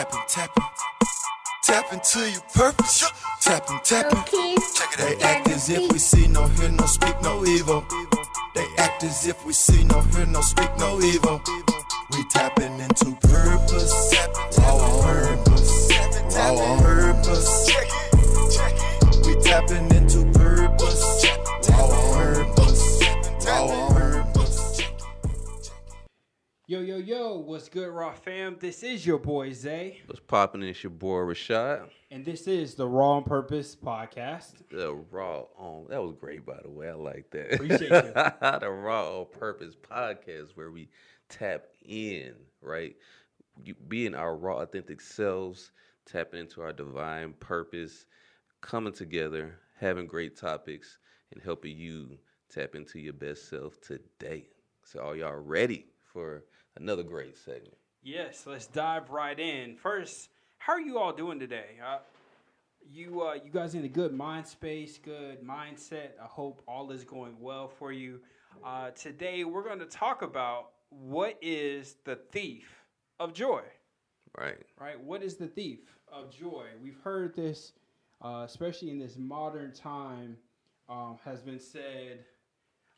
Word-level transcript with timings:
tapping, 0.00 0.20
tapping. 0.28 0.64
Tap 1.62 1.92
into 1.92 2.30
your 2.30 2.40
purpose. 2.54 3.12
Tapping, 3.42 3.80
tapping. 3.84 4.18
Okay. 4.18 4.56
They 4.96 5.22
act 5.22 5.48
as 5.48 5.68
if 5.68 5.92
we 5.92 5.98
see 5.98 6.26
no, 6.28 6.46
hear 6.46 6.70
no, 6.70 6.86
speak 6.86 7.20
no 7.22 7.44
evil. 7.44 7.84
They 8.54 8.66
act 8.78 9.04
as 9.04 9.26
if 9.26 9.44
we 9.44 9.52
see 9.52 9.84
no, 9.84 10.00
hear 10.00 10.26
no, 10.26 10.40
speak 10.40 10.70
no 10.78 11.00
evil. 11.00 11.42
We 12.12 12.24
tapping 12.30 12.80
into 12.80 13.16
purpose. 13.20 14.14
Our 14.60 15.02
purpose. 15.02 15.90
Our 16.36 16.82
purpose. 16.82 17.70
We 19.26 19.34
tapping 19.42 19.84
into 19.84 19.99
Yo, 26.70 26.78
yo, 26.82 26.98
yo, 26.98 27.36
what's 27.36 27.68
good, 27.68 27.88
Raw 27.88 28.12
fam? 28.12 28.56
This 28.60 28.84
is 28.84 29.04
your 29.04 29.18
boy 29.18 29.52
Zay, 29.52 30.02
What's 30.06 30.20
popping? 30.20 30.62
It's 30.62 30.84
your 30.84 30.92
boy 30.92 31.16
Rashad. 31.22 31.88
and 32.12 32.24
this 32.24 32.46
is 32.46 32.76
the 32.76 32.86
Raw 32.86 33.16
on 33.16 33.24
Purpose 33.24 33.74
podcast. 33.74 34.52
The 34.70 34.94
raw 35.10 35.46
on 35.58 35.86
that 35.88 36.00
was 36.00 36.14
great 36.14 36.46
by 36.46 36.60
the 36.62 36.70
way. 36.70 36.88
I 36.88 36.92
like 36.92 37.28
that. 37.32 37.54
Appreciate 37.54 37.90
you. 37.90 38.12
the 38.60 38.70
raw 38.70 39.18
on 39.18 39.26
purpose 39.36 39.74
podcast 39.74 40.50
where 40.54 40.70
we 40.70 40.88
tap 41.28 41.64
in, 41.84 42.34
right? 42.62 42.94
You, 43.64 43.74
being 43.88 44.14
our 44.14 44.36
raw 44.36 44.58
authentic 44.58 45.00
selves, 45.00 45.72
tapping 46.06 46.38
into 46.38 46.62
our 46.62 46.72
divine 46.72 47.32
purpose, 47.40 48.06
coming 48.60 48.92
together, 48.92 49.58
having 49.76 50.06
great 50.06 50.36
topics, 50.36 50.98
and 51.32 51.42
helping 51.42 51.76
you 51.76 52.16
tap 52.48 52.76
into 52.76 53.00
your 53.00 53.14
best 53.14 53.48
self 53.48 53.80
today. 53.80 54.46
So 54.84 55.00
are 55.00 55.16
y'all 55.16 55.34
ready 55.34 55.86
for 56.04 56.44
another 56.80 57.02
great 57.02 57.36
segment? 57.36 57.76
Yes, 58.02 58.44
let's 58.46 58.66
dive 58.66 59.10
right 59.10 59.38
in. 59.38 59.76
First, 59.76 60.30
how 60.58 60.72
are 60.72 60.80
you 60.80 60.98
all 60.98 61.12
doing 61.12 61.38
today? 61.38 61.78
Uh, 61.84 61.98
you, 62.90 63.22
uh, 63.22 63.34
you 63.34 63.50
guys 63.52 63.74
in 63.74 63.84
a 63.84 63.88
good 63.88 64.14
mind 64.14 64.46
space, 64.46 64.98
good 64.98 65.42
mindset. 65.42 66.10
I 66.20 66.26
hope 66.26 66.62
all 66.66 66.90
is 66.90 67.04
going 67.04 67.36
well 67.38 67.68
for 67.68 67.92
you. 67.92 68.20
Uh, 68.64 68.90
today, 68.90 69.44
we're 69.44 69.62
going 69.62 69.78
to 69.78 69.86
talk 69.86 70.22
about 70.22 70.70
what 70.88 71.38
is 71.40 71.96
the 72.04 72.16
thief 72.16 72.68
of 73.20 73.32
joy. 73.32 73.62
Right. 74.36 74.58
right? 74.78 74.98
What 74.98 75.22
is 75.22 75.36
the 75.36 75.46
thief 75.46 75.80
of 76.10 76.30
joy? 76.30 76.66
We've 76.82 76.98
heard 77.02 77.36
this, 77.36 77.72
uh, 78.22 78.44
especially 78.46 78.90
in 78.90 78.98
this 78.98 79.16
modern 79.18 79.72
time, 79.72 80.36
um, 80.88 81.18
has 81.24 81.40
been 81.42 81.60
said, 81.60 82.24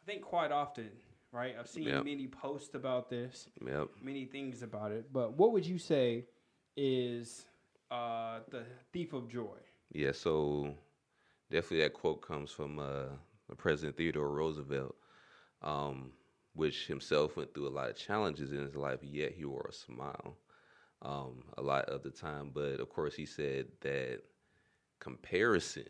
I 0.01 0.07
think, 0.07 0.23
quite 0.23 0.53
often, 0.53 0.89
right? 1.33 1.55
I've 1.59 1.69
seen 1.69 1.91
Yep. 1.91 2.05
many 2.05 2.27
posts 2.29 2.75
about 2.75 3.11
this, 3.11 3.49
Yep. 3.67 3.89
many 4.01 4.25
things 4.27 4.63
about 4.63 4.93
it. 4.93 5.13
But 5.13 5.37
what 5.37 5.53
would 5.53 5.67
you 5.67 5.79
say 5.79 6.27
is 6.77 7.47
uh, 7.91 8.41
the 8.51 8.65
thief 8.93 9.13
of 9.13 9.29
joy? 9.29 9.59
Yeah, 9.93 10.13
so 10.13 10.75
definitely 11.51 11.81
that 11.81 11.95
quote 11.95 12.23
comes 12.23 12.51
from 12.51 12.79
uh, 12.79 13.07
President 13.57 13.97
Theodore 13.97 14.31
Roosevelt, 14.31 14.97
um, 15.63 16.13
which 16.55 16.87
himself 16.87 17.37
went 17.37 17.55
through 17.55 17.69
a 17.69 17.71
lot 17.71 17.91
of 17.91 17.97
challenges 17.97 18.53
in 18.53 18.61
his 18.61 18.77
life, 18.77 19.01
yet 19.03 19.33
he 19.33 19.45
wore 19.45 19.67
a 19.69 19.73
smile 19.73 20.37
um, 21.03 21.45
a 21.57 21.63
lot 21.63 21.87
of 21.87 22.03
the 22.03 22.11
time. 22.11 22.51
But 22.53 22.81
of 22.81 22.89
course, 22.91 23.15
he 23.15 23.27
said 23.27 23.67
that 23.83 24.21
comparison 25.01 25.89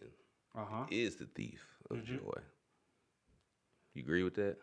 Uh 0.55 0.65
huh. 0.65 0.87
is 0.89 1.17
the 1.17 1.27
thief 1.27 1.67
of 1.91 2.03
Mhm. 2.03 2.05
joy. 2.05 2.41
You 3.95 4.03
agree 4.03 4.23
with 4.23 4.35
that? 4.35 4.59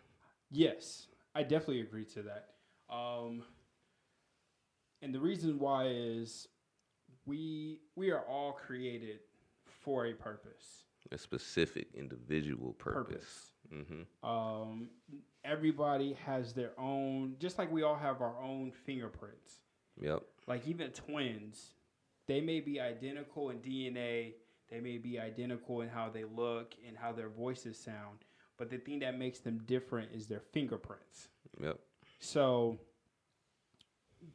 Yes, 0.52 1.08
I 1.36 1.44
definitely 1.44 1.81
agree 1.81 2.05
to 2.05 2.23
that. 2.23 2.50
Um, 2.94 3.44
and 5.02 5.14
the 5.14 5.19
reason 5.19 5.59
why 5.59 5.88
is 5.88 6.47
we 7.25 7.81
we 7.95 8.11
are 8.11 8.23
all 8.28 8.53
created 8.53 9.20
for 9.83 10.08
a 10.08 10.14
purpose. 10.14 10.83
A 11.11 11.17
specific 11.17 11.88
individual 11.94 12.73
purpose. 12.73 13.52
hmm 13.71 14.27
Um, 14.27 14.89
everybody 15.43 16.14
has 16.26 16.54
their 16.54 16.71
own, 16.80 17.36
just 17.39 17.58
like 17.58 17.71
we 17.71 17.83
all 17.83 17.95
have 17.95 18.21
our 18.21 18.42
own 18.42 18.71
fingerprints. 18.71 19.61
Yep. 20.02 20.23
Like 20.48 20.67
even 20.67 20.92
twins, 20.92 21.71
they 22.27 22.42
may 22.42 22.59
be 22.59 22.80
identical 22.80 23.49
in 23.49 23.59
DNA. 23.59 24.33
They 24.70 24.80
may 24.80 24.98
be 24.98 25.20
identical 25.20 25.82
in 25.82 25.89
how 25.89 26.09
they 26.09 26.26
look 26.26 26.76
and 26.88 26.95
how 26.98 27.11
their 27.11 27.30
voices 27.30 27.77
sound. 27.77 28.20
But 28.59 28.70
the 28.70 28.77
thing 28.77 28.99
that 28.99 29.17
makes 29.17 29.39
them 29.39 29.64
different 29.65 30.11
is 30.14 30.27
their 30.27 30.42
fingerprints. 30.52 31.30
Yep. 31.64 31.80
So 32.20 32.80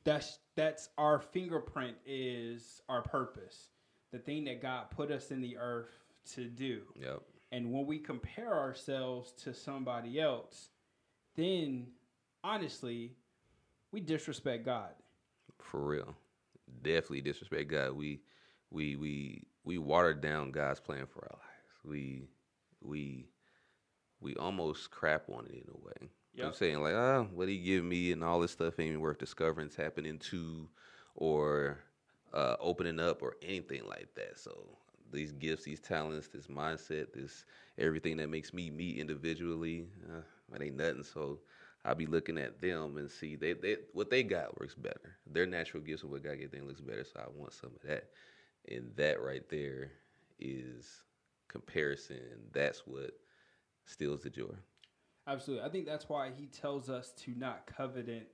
that's 0.02 0.38
that's 0.56 0.88
our 0.96 1.20
fingerprint 1.20 1.96
is 2.06 2.80
our 2.88 3.02
purpose. 3.02 3.68
The 4.12 4.18
thing 4.18 4.44
that 4.44 4.62
God 4.62 4.90
put 4.90 5.10
us 5.10 5.30
in 5.30 5.42
the 5.42 5.58
earth 5.58 5.90
to 6.34 6.46
do. 6.46 6.82
Yep. 7.00 7.20
And 7.52 7.70
when 7.70 7.86
we 7.86 7.98
compare 7.98 8.54
ourselves 8.54 9.32
to 9.44 9.52
somebody 9.52 10.18
else, 10.18 10.70
then 11.36 11.88
honestly, 12.42 13.12
we 13.92 14.00
disrespect 14.00 14.64
God. 14.64 14.90
For 15.60 15.84
real. 15.84 16.14
Definitely 16.82 17.20
disrespect 17.20 17.70
God. 17.70 17.92
We 17.92 18.22
we 18.70 18.96
we 18.96 19.42
we 19.64 19.76
watered 19.76 20.22
down 20.22 20.50
God's 20.50 20.80
plan 20.80 21.06
for 21.06 21.24
our 21.24 21.38
lives. 21.38 21.84
We 21.84 22.28
we 22.80 23.28
we 24.24 24.34
almost 24.36 24.90
crap 24.90 25.28
on 25.28 25.46
it 25.46 25.52
in 25.52 25.70
a 25.72 25.86
way. 25.86 25.92
Yep. 26.00 26.10
You 26.34 26.42
know 26.42 26.48
I'm 26.48 26.54
saying 26.54 26.80
like, 26.80 26.94
ah, 26.94 27.26
what 27.32 27.48
he 27.48 27.58
give 27.58 27.84
me 27.84 28.10
and 28.10 28.24
all 28.24 28.40
this 28.40 28.50
stuff 28.50 28.80
ain't 28.80 28.88
even 28.88 29.00
worth 29.00 29.18
discovering, 29.18 29.66
It's 29.68 29.76
happening 29.76 30.18
to, 30.18 30.66
or 31.14 31.78
uh, 32.32 32.56
opening 32.58 32.98
up, 32.98 33.22
or 33.22 33.36
anything 33.42 33.86
like 33.86 34.08
that. 34.16 34.38
So 34.38 34.66
these 35.12 35.30
gifts, 35.30 35.64
these 35.64 35.78
talents, 35.78 36.28
this 36.28 36.48
mindset, 36.48 37.12
this 37.12 37.44
everything 37.78 38.16
that 38.16 38.30
makes 38.30 38.52
me 38.52 38.70
me 38.70 38.98
individually, 38.98 39.86
uh, 40.10 40.22
it 40.54 40.62
ain't 40.62 40.76
nothing. 40.76 41.04
So 41.04 41.38
I'll 41.84 41.94
be 41.94 42.06
looking 42.06 42.38
at 42.38 42.60
them 42.60 42.96
and 42.96 43.10
see 43.10 43.36
they, 43.36 43.52
they 43.52 43.76
what 43.92 44.10
they 44.10 44.22
got 44.22 44.58
works 44.58 44.74
better. 44.74 45.16
Their 45.30 45.46
natural 45.46 45.82
gifts 45.82 46.02
and 46.02 46.10
what 46.10 46.24
God 46.24 46.38
gave 46.38 46.50
them 46.50 46.66
looks 46.66 46.80
better. 46.80 47.04
So 47.04 47.20
I 47.20 47.26
want 47.38 47.52
some 47.52 47.70
of 47.76 47.88
that. 47.88 48.08
And 48.68 48.90
that 48.96 49.22
right 49.22 49.46
there 49.50 49.92
is 50.40 51.04
comparison. 51.48 52.16
And 52.32 52.40
that's 52.52 52.86
what 52.86 53.12
steals 53.84 54.22
the 54.22 54.30
joy. 54.30 54.54
Absolutely. 55.26 55.64
I 55.64 55.70
think 55.70 55.86
that's 55.86 56.08
why 56.08 56.30
he 56.36 56.46
tells 56.46 56.90
us 56.90 57.12
to 57.24 57.32
not 57.36 57.66
covet 57.66 58.28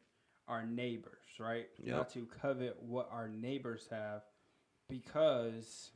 our 0.49 0.67
neighbors, 0.67 1.23
right? 1.39 1.67
Yep. 1.83 1.97
Not 1.97 2.13
to 2.15 2.27
covet 2.41 2.77
what 2.83 3.09
our 3.13 3.29
neighbors 3.29 3.87
have 3.91 4.23
because 4.89 5.93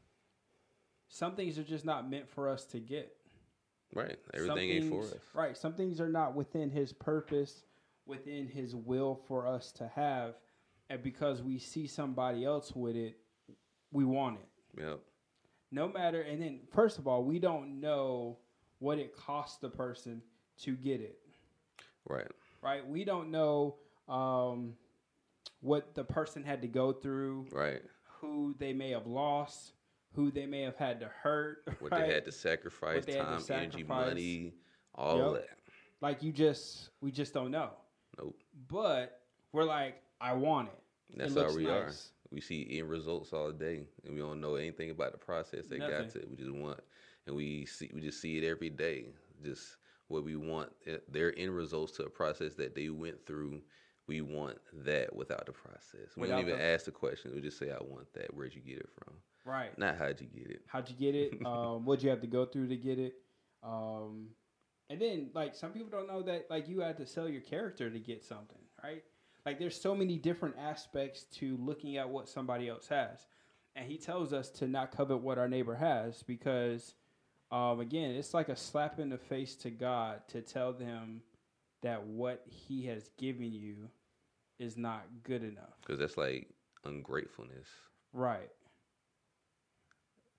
some 1.08 1.34
things 1.34 1.58
are 1.58 1.64
just 1.64 1.84
not 1.84 2.08
meant 2.08 2.28
for 2.28 2.48
us 2.48 2.64
to 2.66 2.78
get. 2.78 3.12
Right. 3.92 4.16
Everything 4.32 4.70
ain't 4.70 4.90
for 4.90 5.02
us. 5.02 5.14
Right. 5.34 5.56
Some 5.56 5.74
things 5.74 6.00
are 6.00 6.08
not 6.08 6.34
within 6.34 6.70
his 6.70 6.92
purpose, 6.92 7.64
within 8.06 8.46
his 8.46 8.74
will 8.74 9.20
for 9.26 9.46
us 9.46 9.72
to 9.72 9.90
have. 9.94 10.34
And 10.90 11.02
because 11.02 11.42
we 11.42 11.58
see 11.58 11.86
somebody 11.86 12.44
else 12.44 12.74
with 12.74 12.96
it, 12.96 13.16
we 13.92 14.04
want 14.04 14.38
it. 14.38 14.80
Yep. 14.80 15.00
No 15.72 15.88
matter, 15.88 16.20
and 16.20 16.40
then 16.40 16.60
first 16.72 16.98
of 16.98 17.08
all, 17.08 17.24
we 17.24 17.38
don't 17.38 17.80
know 17.80 18.38
what 18.84 18.98
it 18.98 19.16
costs 19.16 19.56
the 19.56 19.68
person 19.70 20.20
to 20.58 20.76
get 20.76 21.00
it. 21.00 21.18
Right. 22.06 22.30
right? 22.60 22.86
We 22.86 23.02
don't 23.04 23.30
know 23.30 23.76
um, 24.10 24.74
what 25.62 25.94
the 25.94 26.04
person 26.04 26.44
had 26.44 26.60
to 26.60 26.68
go 26.68 26.92
through, 26.92 27.46
Right. 27.50 27.80
who 28.20 28.54
they 28.58 28.74
may 28.74 28.90
have 28.90 29.06
lost, 29.06 29.72
who 30.14 30.30
they 30.30 30.44
may 30.44 30.60
have 30.60 30.76
had 30.76 31.00
to 31.00 31.06
hurt. 31.22 31.66
What 31.80 31.92
right? 31.92 32.06
they 32.06 32.12
had 32.12 32.26
to 32.26 32.32
sacrifice, 32.32 33.06
had 33.06 33.06
to 33.06 33.14
time, 33.14 33.42
energy, 33.62 33.84
money, 33.84 34.52
all 34.94 35.16
Yep. 35.16 35.26
of 35.26 35.32
that. 35.34 35.48
like 36.02 36.22
you 36.22 36.30
just, 36.30 36.90
we 37.00 37.10
just 37.10 37.32
don't 37.32 37.50
know. 37.50 37.70
Nope. 38.18 38.36
But 38.68 39.22
we're 39.52 39.64
like, 39.64 40.02
I 40.20 40.34
want 40.34 40.68
it. 40.68 40.78
And 41.12 41.20
that's 41.22 41.34
it 41.34 41.42
how 41.42 41.56
we 41.56 41.66
are. 41.70 41.86
nice. 41.86 42.10
We 42.30 42.42
see 42.42 42.66
end 42.78 42.90
results 42.90 43.32
all 43.32 43.50
day, 43.50 43.86
and 44.04 44.14
we 44.14 44.20
don't 44.20 44.42
know 44.42 44.56
anything 44.56 44.90
about 44.90 45.12
the 45.12 45.18
process 45.18 45.68
they 45.68 45.78
got 45.78 45.90
Nothing. 45.90 46.22
to. 46.22 46.26
We 46.28 46.36
just 46.36 46.50
want, 46.50 46.80
and 47.26 47.34
we 47.36 47.66
see, 47.66 47.90
we 47.94 48.00
just 48.00 48.20
see 48.20 48.38
it 48.38 48.44
every 48.44 48.70
day. 48.70 49.06
Just 49.42 49.76
what 50.08 50.24
we 50.24 50.36
want, 50.36 50.70
eh, 50.86 50.98
their 51.08 51.36
end 51.38 51.54
results 51.54 51.92
to 51.96 52.04
a 52.04 52.10
process 52.10 52.54
that 52.54 52.74
they 52.74 52.88
went 52.88 53.26
through. 53.26 53.62
We 54.06 54.20
want 54.20 54.58
that 54.84 55.14
without 55.16 55.46
the 55.46 55.52
process. 55.52 56.14
We 56.16 56.22
Without 56.22 56.36
don't 56.36 56.48
even 56.48 56.58
the- 56.58 56.64
ask 56.64 56.84
the 56.84 56.90
question. 56.90 57.34
We 57.34 57.40
just 57.40 57.58
say, 57.58 57.70
"I 57.70 57.82
want 57.82 58.12
that." 58.12 58.34
Where'd 58.34 58.54
you 58.54 58.60
get 58.60 58.78
it 58.78 58.90
from? 58.90 59.14
Right. 59.46 59.76
Not 59.78 59.96
how'd 59.96 60.20
you 60.20 60.26
get 60.26 60.50
it. 60.50 60.62
How'd 60.66 60.90
you 60.90 60.96
get 60.96 61.14
it? 61.14 61.32
um, 61.46 61.84
what'd 61.86 62.02
you 62.02 62.10
have 62.10 62.20
to 62.20 62.26
go 62.26 62.44
through 62.44 62.68
to 62.68 62.76
get 62.76 62.98
it? 62.98 63.14
Um, 63.62 64.28
and 64.90 65.00
then, 65.00 65.30
like, 65.34 65.54
some 65.54 65.72
people 65.72 65.88
don't 65.90 66.06
know 66.06 66.20
that, 66.22 66.50
like, 66.50 66.68
you 66.68 66.80
had 66.80 66.98
to 66.98 67.06
sell 67.06 67.28
your 67.28 67.40
character 67.40 67.88
to 67.90 67.98
get 67.98 68.22
something, 68.22 68.58
right? 68.82 69.02
Like, 69.46 69.58
there's 69.58 69.80
so 69.80 69.94
many 69.94 70.18
different 70.18 70.56
aspects 70.58 71.24
to 71.38 71.56
looking 71.56 71.96
at 71.96 72.08
what 72.08 72.28
somebody 72.28 72.68
else 72.68 72.88
has. 72.88 73.26
And 73.74 73.90
he 73.90 73.96
tells 73.96 74.32
us 74.34 74.50
to 74.50 74.68
not 74.68 74.92
covet 74.94 75.20
what 75.20 75.38
our 75.38 75.48
neighbor 75.48 75.74
has 75.74 76.22
because, 76.22 76.94
um, 77.54 77.78
again, 77.78 78.10
it's 78.16 78.34
like 78.34 78.48
a 78.48 78.56
slap 78.56 78.98
in 78.98 79.08
the 79.10 79.16
face 79.16 79.54
to 79.56 79.70
God 79.70 80.22
to 80.28 80.42
tell 80.42 80.72
them 80.72 81.22
that 81.82 82.04
what 82.04 82.42
he 82.48 82.84
has 82.86 83.08
given 83.16 83.52
you 83.52 83.76
is 84.58 84.76
not 84.76 85.04
good 85.22 85.44
enough. 85.44 85.78
Because 85.80 86.00
that's 86.00 86.16
like 86.16 86.48
ungratefulness. 86.84 87.68
Right. 88.12 88.50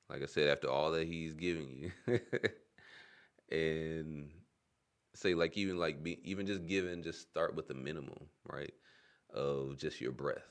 Like 0.09 0.23
I 0.23 0.25
said, 0.25 0.49
after 0.49 0.69
all 0.69 0.91
that 0.91 1.07
he's 1.07 1.33
giving 1.33 1.91
you, 2.07 2.19
and 3.49 4.29
say 5.13 5.35
like 5.35 5.57
even 5.57 5.77
like 5.77 6.03
be, 6.03 6.19
even 6.29 6.45
just 6.45 6.65
giving, 6.65 7.01
just 7.01 7.21
start 7.21 7.55
with 7.55 7.69
the 7.69 7.75
minimum, 7.75 8.25
right? 8.45 8.73
Of 9.33 9.77
just 9.77 10.01
your 10.01 10.11
breath. 10.11 10.43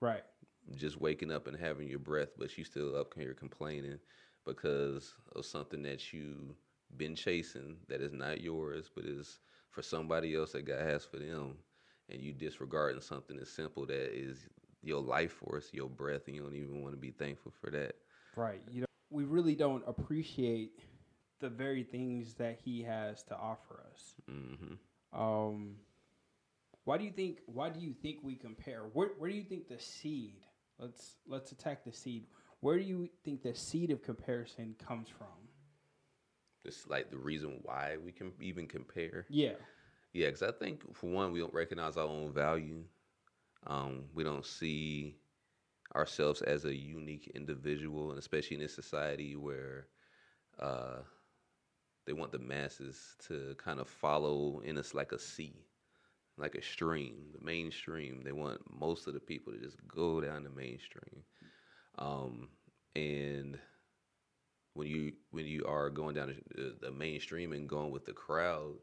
Right. 0.00 0.24
Just 0.74 0.98
waking 0.98 1.30
up 1.30 1.46
and 1.48 1.56
having 1.56 1.86
your 1.86 1.98
breath, 1.98 2.30
but 2.38 2.56
you 2.56 2.64
still 2.64 2.96
up 2.96 3.12
here 3.14 3.34
complaining 3.34 3.98
because 4.48 5.14
of 5.36 5.46
something 5.46 5.82
that 5.84 6.12
you've 6.14 6.56
been 6.96 7.16
chasing 7.16 7.78
that 7.88 8.02
is 8.02 8.12
not 8.14 8.42
yours, 8.42 8.90
but 8.94 9.06
is 9.06 9.40
for 9.70 9.82
somebody 9.82 10.36
else 10.36 10.52
that 10.52 10.66
God 10.66 10.82
has 10.82 11.04
for 11.06 11.18
them, 11.18 11.58
and 12.10 12.22
you 12.22 12.34
disregarding 12.34 13.02
something 13.02 13.38
as 13.40 13.50
simple 13.50 13.86
that 13.86 14.14
is 14.18 14.48
your 14.82 15.02
life 15.02 15.32
force, 15.32 15.70
your 15.74 15.90
breath, 15.90 16.28
and 16.28 16.36
you 16.36 16.42
don't 16.42 16.56
even 16.56 16.82
want 16.82 16.94
to 16.94 17.00
be 17.00 17.12
thankful 17.12 17.52
for 17.60 17.70
that. 17.70 17.96
Right. 18.36 18.62
You 18.70 18.82
know, 18.82 18.86
we 19.10 19.24
really 19.24 19.56
don't 19.56 19.84
appreciate 19.86 20.80
the 21.40 21.50
very 21.50 21.84
things 21.84 22.34
that 22.36 22.58
He 22.64 22.82
has 22.84 23.22
to 23.24 23.36
offer 23.36 23.84
us. 23.92 24.14
hmm 24.28 24.74
Um, 25.12 25.76
why 26.84 26.98
do 26.98 27.04
you 27.04 27.10
think? 27.12 27.40
Why 27.46 27.70
do 27.70 27.80
you 27.80 27.94
think 27.94 28.18
we 28.22 28.36
compare? 28.36 28.82
Where 28.92 29.10
Where 29.18 29.30
do 29.30 29.36
you 29.36 29.44
think 29.44 29.68
the 29.68 29.78
seed? 29.78 30.40
Let's 30.78 31.16
Let's 31.26 31.52
attack 31.52 31.84
the 31.84 31.92
seed. 31.92 32.26
Where 32.60 32.76
do 32.76 32.84
you 32.84 33.08
think 33.24 33.42
the 33.42 33.54
seed 33.54 33.90
of 33.90 34.02
comparison 34.02 34.74
comes 34.84 35.08
from? 35.08 35.26
It's 36.64 36.86
like 36.88 37.10
the 37.10 37.18
reason 37.18 37.60
why 37.62 37.96
we 38.04 38.12
can 38.12 38.32
even 38.40 38.66
compare. 38.66 39.26
Yeah. 39.28 39.52
Yeah, 40.12 40.26
because 40.26 40.42
I 40.42 40.52
think 40.52 40.82
for 40.94 41.08
one, 41.08 41.32
we 41.32 41.38
don't 41.38 41.54
recognize 41.54 41.96
our 41.96 42.06
own 42.06 42.32
value. 42.32 42.82
Um, 43.66 44.04
we 44.14 44.24
don't 44.24 44.44
see 44.44 45.16
ourselves 45.94 46.42
as 46.42 46.64
a 46.64 46.74
unique 46.74 47.30
individual, 47.34 48.10
and 48.10 48.18
especially 48.18 48.56
in 48.56 48.62
this 48.62 48.74
society 48.74 49.36
where 49.36 49.86
uh, 50.58 50.98
they 52.06 52.12
want 52.12 52.32
the 52.32 52.38
masses 52.38 53.16
to 53.28 53.54
kind 53.58 53.80
of 53.80 53.88
follow 53.88 54.60
in 54.64 54.78
us 54.78 54.94
like 54.94 55.12
a 55.12 55.18
sea, 55.18 55.54
like 56.36 56.54
a 56.54 56.62
stream, 56.62 57.28
the 57.38 57.44
mainstream. 57.44 58.22
They 58.24 58.32
want 58.32 58.60
most 58.80 59.06
of 59.06 59.14
the 59.14 59.20
people 59.20 59.52
to 59.52 59.58
just 59.58 59.76
go 59.86 60.20
down 60.20 60.42
the 60.42 60.50
mainstream. 60.50 61.22
Um, 61.98 62.48
and 62.94 63.58
when 64.74 64.86
you 64.86 65.12
when 65.30 65.46
you 65.46 65.64
are 65.66 65.90
going 65.90 66.14
down 66.14 66.34
the, 66.54 66.76
the 66.80 66.90
mainstream 66.90 67.52
and 67.52 67.68
going 67.68 67.90
with 67.90 68.04
the 68.04 68.12
crowd, 68.12 68.74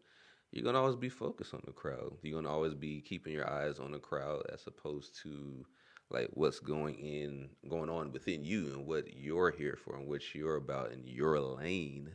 you're 0.51 0.63
gonna 0.63 0.79
always 0.79 0.95
be 0.95 1.09
focused 1.09 1.53
on 1.53 1.63
the 1.65 1.71
crowd. 1.71 2.13
You're 2.21 2.41
gonna 2.41 2.53
always 2.53 2.73
be 2.73 3.01
keeping 3.01 3.33
your 3.33 3.49
eyes 3.49 3.79
on 3.79 3.91
the 3.91 3.99
crowd 3.99 4.43
as 4.51 4.67
opposed 4.67 5.21
to 5.23 5.65
like 6.11 6.29
what's 6.33 6.59
going 6.59 6.95
in 6.99 7.49
going 7.69 7.89
on 7.89 8.11
within 8.11 8.43
you 8.43 8.67
and 8.67 8.85
what 8.85 9.13
you're 9.15 9.51
here 9.51 9.77
for 9.83 9.95
and 9.95 10.07
what 10.07 10.35
you're 10.35 10.57
about 10.57 10.91
in 10.91 11.01
your 11.05 11.39
lane 11.39 12.11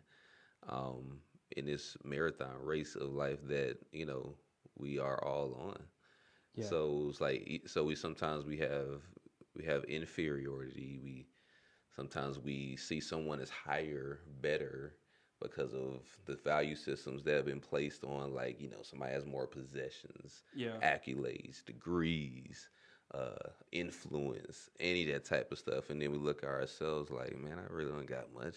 um, 0.68 1.18
in 1.56 1.66
this 1.66 1.96
marathon 2.04 2.54
race 2.62 2.94
of 2.94 3.12
life 3.12 3.40
that 3.48 3.78
you 3.92 4.06
know 4.06 4.34
we 4.78 4.98
are 4.98 5.22
all 5.24 5.54
on. 5.54 5.82
Yeah. 6.54 6.66
So 6.66 7.06
it's 7.08 7.20
like 7.20 7.62
so 7.66 7.84
we 7.84 7.94
sometimes 7.94 8.44
we 8.44 8.58
have 8.58 9.02
we 9.56 9.64
have 9.64 9.84
inferiority. 9.84 10.98
We 11.02 11.28
sometimes 11.94 12.38
we 12.38 12.76
see 12.76 13.00
someone 13.00 13.40
as 13.40 13.50
higher, 13.50 14.20
better 14.40 14.96
because 15.42 15.72
of 15.72 16.02
the 16.26 16.36
value 16.44 16.76
systems 16.76 17.22
that 17.24 17.34
have 17.34 17.46
been 17.46 17.60
placed 17.60 18.04
on 18.04 18.34
like, 18.34 18.60
you 18.60 18.68
know, 18.68 18.82
somebody 18.82 19.12
has 19.12 19.24
more 19.24 19.46
possessions, 19.46 20.42
Yeah. 20.54 20.76
accolades, 20.82 21.64
degrees, 21.64 22.68
uh, 23.14 23.48
influence, 23.72 24.68
any 24.78 25.04
of 25.08 25.12
that 25.14 25.24
type 25.24 25.50
of 25.50 25.58
stuff. 25.58 25.88
And 25.90 26.00
then 26.00 26.12
we 26.12 26.18
look 26.18 26.42
at 26.42 26.48
ourselves 26.50 27.10
like, 27.10 27.36
man, 27.38 27.58
I 27.58 27.72
really 27.72 27.90
don't 27.90 28.06
got 28.06 28.32
much 28.34 28.56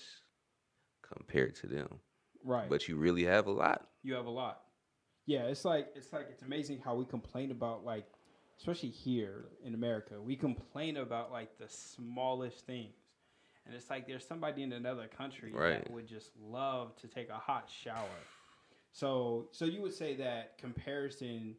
compared 1.02 1.56
to 1.56 1.68
them. 1.68 2.00
Right. 2.44 2.70
But 2.70 2.88
you 2.88 2.98
really 2.98 3.24
have 3.24 3.48
a 3.48 3.52
lot. 3.52 3.88
you 4.04 4.14
have 4.16 4.26
a 4.26 4.30
lot. 4.30 4.62
Yeah, 5.26 5.44
it's 5.44 5.64
like 5.64 5.88
it's 5.96 6.12
like 6.12 6.28
it's 6.30 6.42
amazing 6.42 6.82
how 6.84 6.96
we 6.96 7.06
complain 7.06 7.52
about 7.52 7.86
like 7.86 8.06
especially 8.60 8.90
here 8.90 9.46
in 9.64 9.74
America, 9.74 10.22
we 10.22 10.36
complain 10.36 10.98
about 10.98 11.32
like 11.32 11.58
the 11.58 11.68
smallest 11.68 12.66
things. 12.66 12.94
And 13.66 13.74
it's 13.74 13.90
like 13.90 14.08
there's 14.08 14.26
somebody 14.26 14.64
in 14.64 14.74
another 14.74 15.08
country 15.08 15.52
Right. 15.54 15.84
that 15.84 15.92
would 15.92 16.08
just 16.08 16.32
love 16.42 16.96
to 16.98 17.08
take 17.08 17.30
a 17.30 17.38
hot 17.38 17.70
shower. 17.70 18.28
So 18.92 19.48
so 19.52 19.66
you 19.66 19.82
would 19.82 19.94
say 19.94 20.16
that 20.16 20.58
comparison 20.58 21.56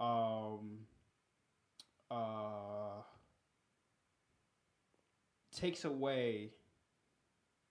um 0.00 0.78
uh 2.10 3.02
takes 5.54 5.84
away 5.84 6.50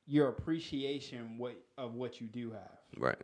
your 0.06 0.30
appreciation 0.30 1.38
what 1.38 1.56
of 1.78 1.94
what 1.96 2.22
you 2.22 2.28
do 2.28 2.52
have 2.52 2.80
Right. 2.98 3.22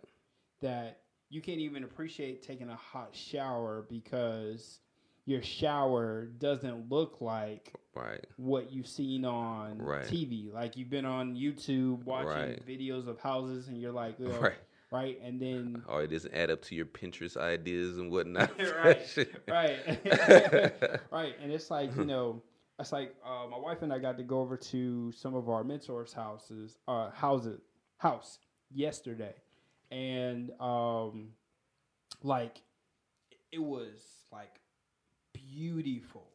that 0.61 1.01
you 1.29 1.41
can't 1.41 1.59
even 1.59 1.83
appreciate 1.83 2.41
taking 2.41 2.69
a 2.69 2.75
hot 2.75 3.15
shower 3.15 3.85
because 3.89 4.79
your 5.27 5.43
shower 5.43 6.25
doesn't 6.39 6.89
look 6.89 7.21
like 7.21 7.73
Right. 7.93 8.25
what 8.37 8.71
you've 8.71 8.87
seen 8.87 9.25
on 9.25 9.77
Right. 9.79 10.05
TV. 10.05 10.51
Like 10.53 10.77
you've 10.77 10.89
been 10.89 11.05
on 11.05 11.35
YouTube 11.35 12.03
watching 12.05 12.27
Right. 12.31 12.65
videos 12.65 13.07
of 13.07 13.19
houses 13.19 13.67
and 13.67 13.79
you're 13.79 13.91
like, 13.91 14.17
"Yo," 14.19 14.29
Right. 14.39 14.57
right? 14.91 15.19
And 15.21 15.39
then 15.41 15.83
Or 15.89 16.03
it 16.03 16.07
doesn't 16.07 16.33
add 16.33 16.49
up 16.49 16.61
to 16.63 16.75
your 16.75 16.85
Pinterest 16.85 17.35
ideas 17.37 17.97
and 17.97 18.09
whatnot. 18.09 18.51
right, 18.59 19.17
right, 19.49 20.73
right. 21.11 21.35
And 21.41 21.51
it's 21.51 21.69
like 21.69 21.95
you 21.97 22.05
know, 22.05 22.41
it's 22.79 22.91
like 22.93 23.13
uh, 23.25 23.47
my 23.49 23.57
wife 23.57 23.81
and 23.81 23.91
I 23.91 23.99
got 23.99 24.17
to 24.17 24.23
go 24.23 24.39
over 24.39 24.55
to 24.55 25.11
some 25.11 25.35
of 25.35 25.49
our 25.49 25.63
mentors' 25.65 26.13
houses, 26.13 26.77
uh, 26.87 27.09
houses, 27.11 27.59
house 27.97 28.39
yesterday, 28.71 29.33
and 29.91 30.51
um, 30.61 31.29
like 32.23 32.61
it 33.51 33.59
was 33.61 34.25
like 34.31 34.59
beautiful, 35.53 36.27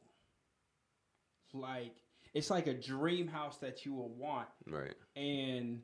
like 1.52 1.96
it's 2.34 2.50
like 2.50 2.66
a 2.66 2.74
dream 2.74 3.26
house 3.28 3.58
that 3.58 3.84
you 3.84 3.92
will 3.94 4.08
want 4.10 4.48
right. 4.66 4.94
and 5.16 5.80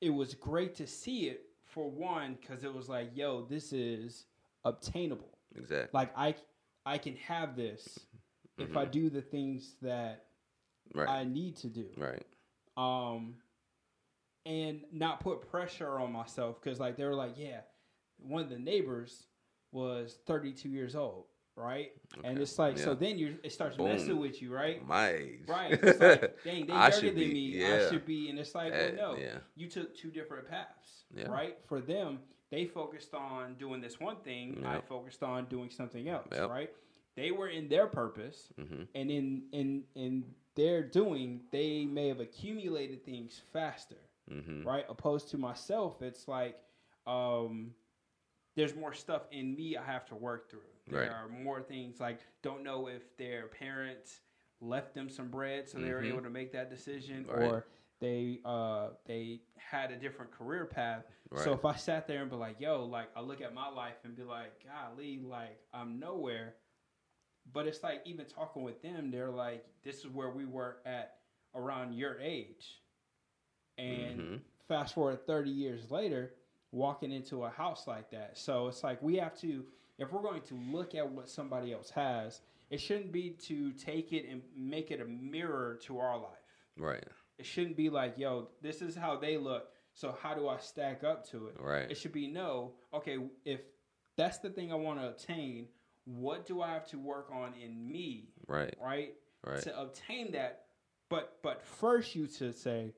it 0.00 0.10
was 0.10 0.34
great 0.34 0.74
to 0.74 0.86
see 0.86 1.28
it 1.28 1.46
for 1.64 1.90
one 1.90 2.36
because 2.40 2.62
it 2.64 2.72
was 2.72 2.88
like 2.88 3.10
yo 3.14 3.46
this 3.48 3.72
is 3.72 4.26
obtainable 4.64 5.38
Exactly. 5.56 5.88
like 5.98 6.12
i 6.16 6.34
i 6.84 6.98
can 6.98 7.16
have 7.16 7.56
this 7.56 7.98
if 8.58 8.76
i 8.76 8.84
do 8.84 9.08
the 9.10 9.22
things 9.22 9.76
that 9.82 10.24
Mm-hmm. 10.90 10.98
right. 10.98 11.08
i 11.08 11.24
need 11.24 11.56
to 11.58 11.68
do 11.68 11.86
right. 11.96 12.24
um 12.76 13.36
and 14.44 14.80
not 14.92 15.20
put 15.20 15.48
pressure 15.48 15.98
on 16.00 16.12
myself 16.12 16.60
because 16.60 16.80
like 16.80 16.96
they 16.96 17.04
were 17.04 17.14
like 17.14 17.32
yeah 17.36 17.60
one 18.18 18.42
of 18.42 18.50
the 18.50 18.58
neighbors 18.58 19.26
was 19.70 20.18
32 20.26 20.68
years 20.68 20.94
old 20.96 21.26
right 21.56 21.92
and 22.24 22.38
it's 22.38 22.58
like 22.58 22.78
so 22.78 22.94
then 22.94 23.18
you 23.18 23.36
it 23.42 23.52
starts 23.52 23.76
Boom. 23.76 23.88
messing 23.88 24.18
with 24.18 24.40
you 24.40 24.52
right 24.54 24.86
My 24.86 25.10
age. 25.10 25.40
Right. 25.46 25.72
It's 25.72 26.00
like, 26.00 26.38
dang, 26.44 26.66
they 26.66 26.72
younger 26.72 27.00
than 27.00 27.14
be, 27.14 27.32
me. 27.34 27.40
yeah. 27.60 27.84
I 27.86 27.90
should 27.90 28.06
be. 28.06 28.30
And 28.30 28.38
it's 28.38 28.54
like, 28.54 28.72
Eh, 28.72 28.92
well, 28.96 29.12
no. 29.14 29.18
yeah. 29.18 29.38
You 29.54 29.68
took 29.68 29.94
two 29.96 30.10
different 30.10 30.48
paths. 30.48 31.04
Yeah. 31.14 31.28
Right? 31.28 31.58
For 31.66 31.80
them, 31.80 32.20
they 32.50 32.64
focused 32.66 33.12
on 33.14 33.54
doing 33.58 33.80
this 33.80 34.00
one 34.00 34.16
thing. 34.24 34.62
I 34.66 34.80
focused 34.80 35.22
on 35.22 35.44
doing 35.46 35.70
something 35.70 36.08
else. 36.08 36.26
Yep. 36.32 36.48
Right? 36.50 36.70
They 37.16 37.30
were 37.32 37.48
in 37.48 37.68
their 37.68 37.86
purpose. 37.86 38.48
Mhm. 38.60 38.86
And 38.94 39.10
in, 39.10 39.42
in, 39.52 39.84
in 39.94 40.24
their 40.54 40.82
doing, 40.82 41.40
they 41.50 41.84
may 41.84 42.08
have 42.08 42.20
accumulated 42.20 43.04
things 43.04 43.40
faster. 43.52 44.00
Mhm. 44.30 44.64
Right? 44.64 44.84
Opposed 44.88 45.28
to 45.30 45.38
myself, 45.38 46.00
it's 46.02 46.28
like, 46.28 46.56
um, 47.06 47.74
there's 48.56 48.74
more 48.74 48.92
stuff 48.94 49.22
in 49.32 49.54
me 49.54 49.76
I 49.76 49.84
have 49.84 50.06
to 50.06 50.14
work 50.14 50.50
through. 50.50 50.60
There 50.88 51.00
Right. 51.00 51.10
are 51.10 51.28
more 51.28 51.62
things 51.62 52.00
like 52.00 52.20
don't 52.42 52.62
know 52.64 52.88
if 52.88 53.16
their 53.16 53.46
parents 53.46 54.20
left 54.60 54.94
them 54.94 55.08
some 55.08 55.28
bread 55.28 55.68
so 55.68 55.78
they 55.78 55.92
were 55.92 56.02
Mhm. 56.02 56.08
able 56.08 56.22
to 56.22 56.30
make 56.30 56.52
that 56.52 56.70
decision 56.70 57.24
Right. 57.28 57.42
or 57.42 57.66
they 58.00 58.40
uh 58.44 58.90
they 59.04 59.42
had 59.56 59.92
a 59.92 59.96
different 59.96 60.30
career 60.32 60.66
path. 60.66 61.04
So 61.34 61.52
if 61.54 61.64
I 61.64 61.74
sat 61.76 62.06
there 62.06 62.20
and 62.20 62.30
be 62.30 62.36
like, 62.36 62.60
yo, 62.60 62.84
like 62.84 63.08
I 63.16 63.20
look 63.22 63.40
at 63.40 63.54
my 63.54 63.68
life 63.68 63.96
and 64.04 64.14
be 64.14 64.22
like, 64.22 64.64
golly, 64.64 65.18
like 65.20 65.58
I'm 65.72 65.98
nowhere. 65.98 66.56
But 67.52 67.66
it's 67.66 67.82
like 67.82 68.02
even 68.04 68.26
talking 68.26 68.62
with 68.62 68.82
them, 68.82 69.10
they're 69.10 69.30
like, 69.30 69.64
this 69.82 70.00
is 70.00 70.08
where 70.08 70.30
we 70.30 70.44
were 70.44 70.78
at 70.84 71.18
around 71.54 71.94
your 71.94 72.20
age. 72.20 72.82
And 73.78 74.20
Mhm. 74.20 74.40
fast 74.68 74.94
forward 74.94 75.26
30 75.26 75.50
years 75.50 75.90
later, 75.90 76.34
walking 76.70 77.12
into 77.12 77.44
a 77.44 77.50
house 77.50 77.86
like 77.86 78.10
that. 78.10 78.36
So 78.36 78.68
it's 78.68 78.84
like 78.84 79.02
we 79.02 79.16
have 79.16 79.36
to, 79.40 79.64
if 80.02 80.12
we're 80.12 80.22
going 80.22 80.42
to 80.42 80.54
look 80.70 80.94
at 80.94 81.08
what 81.10 81.28
somebody 81.28 81.72
else 81.72 81.90
has, 81.90 82.40
it 82.70 82.80
shouldn't 82.80 83.12
be 83.12 83.30
to 83.46 83.72
take 83.72 84.12
it 84.12 84.26
and 84.28 84.42
make 84.56 84.90
it 84.90 85.00
a 85.00 85.04
mirror 85.04 85.78
to 85.84 85.98
our 85.98 86.18
life. 86.18 86.28
Right. 86.76 87.04
It 87.38 87.46
shouldn't 87.46 87.76
be 87.76 87.88
like, 87.88 88.18
yo, 88.18 88.48
this 88.60 88.82
is 88.82 88.96
how 88.96 89.16
they 89.16 89.36
look. 89.36 89.68
So 89.94 90.16
how 90.20 90.34
do 90.34 90.48
I 90.48 90.58
stack 90.58 91.04
up 91.04 91.28
to 91.30 91.48
it? 91.48 91.56
Right. 91.60 91.90
It 91.90 91.96
should 91.96 92.12
be 92.12 92.26
no, 92.26 92.72
okay, 92.92 93.18
if 93.44 93.60
that's 94.16 94.38
the 94.38 94.50
thing 94.50 94.72
I 94.72 94.74
want 94.74 95.00
to 95.00 95.10
attain, 95.10 95.66
what 96.04 96.46
do 96.46 96.62
I 96.62 96.70
have 96.72 96.86
to 96.88 96.98
work 96.98 97.28
on 97.32 97.52
in 97.62 97.88
me 97.88 98.30
Right. 98.48 98.74
right? 98.82 99.14
Right. 99.46 99.62
To 99.62 99.80
obtain 99.80 100.32
that, 100.32 100.64
but 101.08 101.38
but 101.42 101.62
first 101.62 102.14
you 102.14 102.26
should 102.28 102.54
say, 102.56 102.94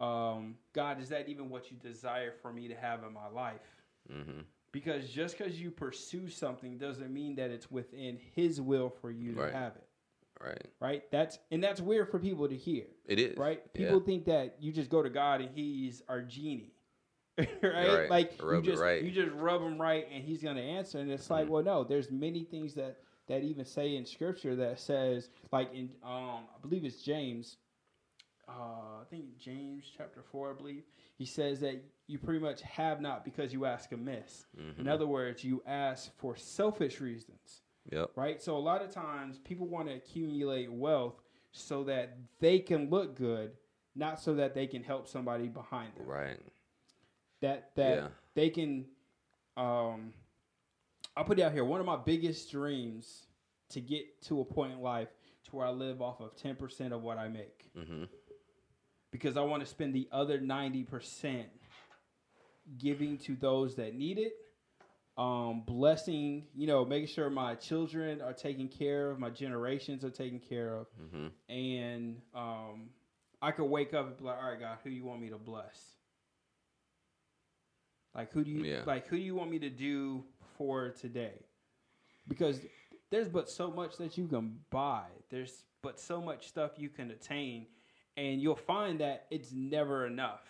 um, 0.00 0.54
God, 0.72 1.00
is 1.00 1.08
that 1.08 1.28
even 1.28 1.50
what 1.50 1.70
you 1.70 1.76
desire 1.76 2.32
for 2.42 2.52
me 2.52 2.68
to 2.68 2.74
have 2.76 3.02
in 3.02 3.12
my 3.12 3.28
life? 3.28 3.82
Mm-hmm. 4.12 4.40
Because 4.72 5.08
just 5.08 5.38
because 5.38 5.60
you 5.60 5.70
pursue 5.70 6.28
something 6.28 6.76
doesn't 6.78 7.12
mean 7.12 7.34
that 7.36 7.50
it's 7.50 7.70
within 7.70 8.18
His 8.34 8.60
will 8.60 8.90
for 8.90 9.10
you 9.10 9.32
to 9.34 9.40
Right. 9.40 9.52
have 9.52 9.76
it, 9.76 9.88
Right. 10.40 10.66
right? 10.80 11.10
That's 11.10 11.38
and 11.50 11.62
that's 11.64 11.80
weird 11.80 12.10
for 12.10 12.18
people 12.18 12.46
to 12.48 12.56
hear, 12.56 12.84
It 13.06 13.18
is. 13.18 13.36
right? 13.38 13.62
Yeah. 13.74 13.86
People 13.86 14.00
think 14.00 14.24
that 14.26 14.56
you 14.60 14.70
just 14.72 14.90
go 14.90 15.02
to 15.02 15.08
God 15.10 15.40
and 15.40 15.50
He's 15.50 16.02
our 16.08 16.20
genie. 16.20 16.74
right? 17.38 17.48
Right. 17.62 18.10
Like 18.10 18.32
Rub 18.42 18.64
you 18.64 18.70
just 18.72 18.82
right. 18.82 19.02
you 19.02 19.10
just 19.12 19.32
rub 19.32 19.62
him 19.62 19.80
right 19.80 20.06
and 20.12 20.24
he's 20.24 20.42
gonna 20.42 20.60
answer. 20.60 20.98
And 20.98 21.08
it's 21.10 21.30
like, 21.30 21.46
Mhm. 21.46 21.50
well, 21.50 21.62
no, 21.62 21.84
there's 21.84 22.10
many 22.10 22.42
things 22.44 22.74
that 22.74 23.00
that 23.28 23.42
even 23.44 23.64
say 23.64 23.94
in 23.94 24.04
scripture 24.04 24.56
that 24.56 24.80
says, 24.80 25.30
like 25.52 25.72
in 25.72 25.88
um, 26.02 26.46
I 26.52 26.58
believe 26.60 26.84
it's 26.84 27.00
James, 27.02 27.58
uh, 28.48 29.00
I 29.02 29.04
think 29.08 29.38
James 29.38 29.84
chapter 29.96 30.22
four, 30.22 30.50
I 30.50 30.54
believe 30.54 30.82
he 31.16 31.24
says 31.26 31.60
that 31.60 31.80
you 32.08 32.18
pretty 32.18 32.40
much 32.40 32.62
have 32.62 33.00
not 33.00 33.24
because 33.24 33.52
you 33.52 33.64
ask 33.66 33.92
amiss. 33.92 34.46
Mhm. 34.56 34.78
In 34.80 34.88
other 34.88 35.06
words, 35.06 35.44
you 35.44 35.62
ask 35.66 36.12
for 36.16 36.34
selfish 36.34 37.00
reasons, 37.00 37.62
Yep. 37.92 38.16
right? 38.16 38.42
So 38.42 38.56
a 38.56 38.58
lot 38.58 38.82
of 38.82 38.90
times 38.90 39.38
people 39.38 39.66
want 39.68 39.88
to 39.88 39.94
accumulate 39.94 40.72
wealth 40.72 41.22
so 41.52 41.84
that 41.84 42.16
they 42.40 42.58
can 42.60 42.88
look 42.90 43.14
good, 43.14 43.56
not 43.94 44.18
so 44.20 44.34
that 44.34 44.54
they 44.54 44.66
can 44.66 44.82
help 44.82 45.06
somebody 45.06 45.48
behind 45.48 45.94
them 45.96 46.06
Right. 46.06 46.40
that 47.40 47.74
that 47.76 47.96
Yeah. 47.96 48.08
they 48.34 48.50
can 48.50 48.90
um 49.56 50.12
I'll 51.16 51.24
put 51.24 51.38
it 51.38 51.42
out 51.42 51.52
here. 51.52 51.64
One 51.64 51.80
of 51.80 51.86
my 51.86 51.96
biggest 51.96 52.50
dreams 52.50 53.26
to 53.70 53.80
get 53.80 54.22
to 54.22 54.40
a 54.40 54.44
point 54.44 54.72
in 54.72 54.80
life 54.80 55.08
to 55.44 55.56
where 55.56 55.66
I 55.66 55.70
live 55.70 56.00
off 56.00 56.20
of 56.20 56.36
ten 56.36 56.54
percent 56.56 56.94
of 56.94 57.02
what 57.02 57.18
I 57.18 57.28
make. 57.28 57.70
Mm-hmm. 57.76 58.04
Because 59.10 59.36
I 59.36 59.40
want 59.42 59.60
to 59.62 59.66
spend 59.66 59.94
the 59.94 60.08
other 60.12 60.40
ninety 60.40 60.84
percent 60.84 61.48
giving 62.76 63.16
to 63.18 63.36
those 63.36 63.76
that 63.76 63.94
need 63.94 64.18
it. 64.18 64.32
Um, 65.16 65.62
blessing, 65.66 66.46
you 66.54 66.66
know, 66.68 66.84
making 66.84 67.08
sure 67.08 67.28
my 67.28 67.54
children 67.56 68.20
are 68.20 68.32
taken 68.32 68.68
care 68.68 69.10
of, 69.10 69.18
my 69.18 69.30
generations 69.30 70.04
are 70.04 70.10
taken 70.10 70.38
care 70.38 70.74
of, 70.76 70.86
Mm-hmm. 71.02 71.26
and 71.52 72.20
um, 72.34 72.90
I 73.42 73.50
could 73.50 73.64
wake 73.64 73.94
up 73.94 74.06
and 74.06 74.16
be 74.16 74.24
like, 74.24 74.38
"All 74.38 74.50
right, 74.50 74.60
God, 74.60 74.78
who 74.84 74.90
you 74.90 75.04
want 75.04 75.20
me 75.20 75.30
to 75.30 75.38
bless? 75.38 75.96
Like, 78.14 78.30
who 78.32 78.44
do 78.44 78.50
you 78.50 78.62
Yeah. 78.64 78.82
like? 78.86 79.06
Who 79.08 79.16
do 79.16 79.22
you 79.22 79.34
want 79.34 79.50
me 79.50 79.58
to 79.60 79.70
do 79.70 80.24
for 80.56 80.90
today? 80.90 81.44
Because 82.28 82.60
there's 83.10 83.28
but 83.28 83.48
so 83.48 83.70
much 83.70 83.96
that 83.98 84.16
you 84.18 84.26
can 84.28 84.60
buy. 84.70 85.06
There's 85.30 85.64
but 85.82 85.98
so 86.00 86.20
much 86.20 86.46
stuff 86.48 86.72
you 86.76 86.88
can 86.88 87.10
attain, 87.10 87.66
and 88.16 88.40
you'll 88.40 88.56
find 88.56 89.00
that 89.00 89.26
it's 89.30 89.52
never 89.52 90.06
enough. 90.06 90.42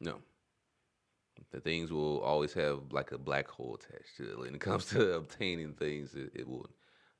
No. 0.00 0.20
The 1.52 1.60
things 1.60 1.92
will 1.92 2.20
always 2.20 2.54
have 2.54 2.92
like 2.92 3.12
a 3.12 3.18
black 3.18 3.48
hole 3.48 3.76
attached 3.76 4.16
to 4.18 4.30
it. 4.32 4.38
When 4.38 4.54
it 4.54 4.60
comes 4.60 4.86
to 4.90 5.14
obtaining 5.14 5.74
things, 5.74 6.14
it, 6.14 6.32
it 6.34 6.48
will 6.48 6.66